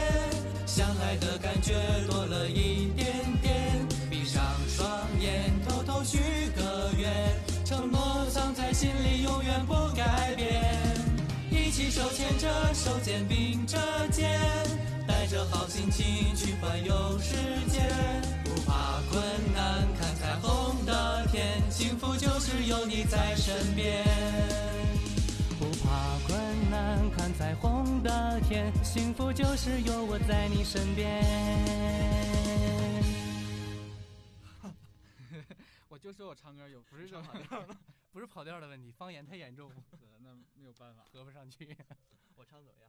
[0.67, 1.73] 相爱的感觉
[2.07, 3.07] 多了一点
[3.41, 3.87] 点。
[4.07, 4.87] 闭上双
[5.19, 6.19] 眼，偷偷许
[6.55, 7.11] 个愿，
[7.65, 10.63] 承诺藏在心里，永远不改变。
[11.49, 13.66] 一起手牵着手，肩并，
[15.89, 17.35] 情去环游世
[17.67, 17.81] 界。
[18.43, 24.03] 不怕困难，看彩虹的天，幸福就是有你在身边。
[25.59, 31.23] 不怕困难，看彩虹的天，幸福就是有我在你身边。
[35.89, 37.75] 我就说我唱歌有不是这跑调的，
[38.13, 39.71] 不是跑调的问题，方言太严重，
[40.21, 41.03] 那没有办法。
[41.11, 41.75] 合不上去。
[42.35, 42.86] 我唱怎么样？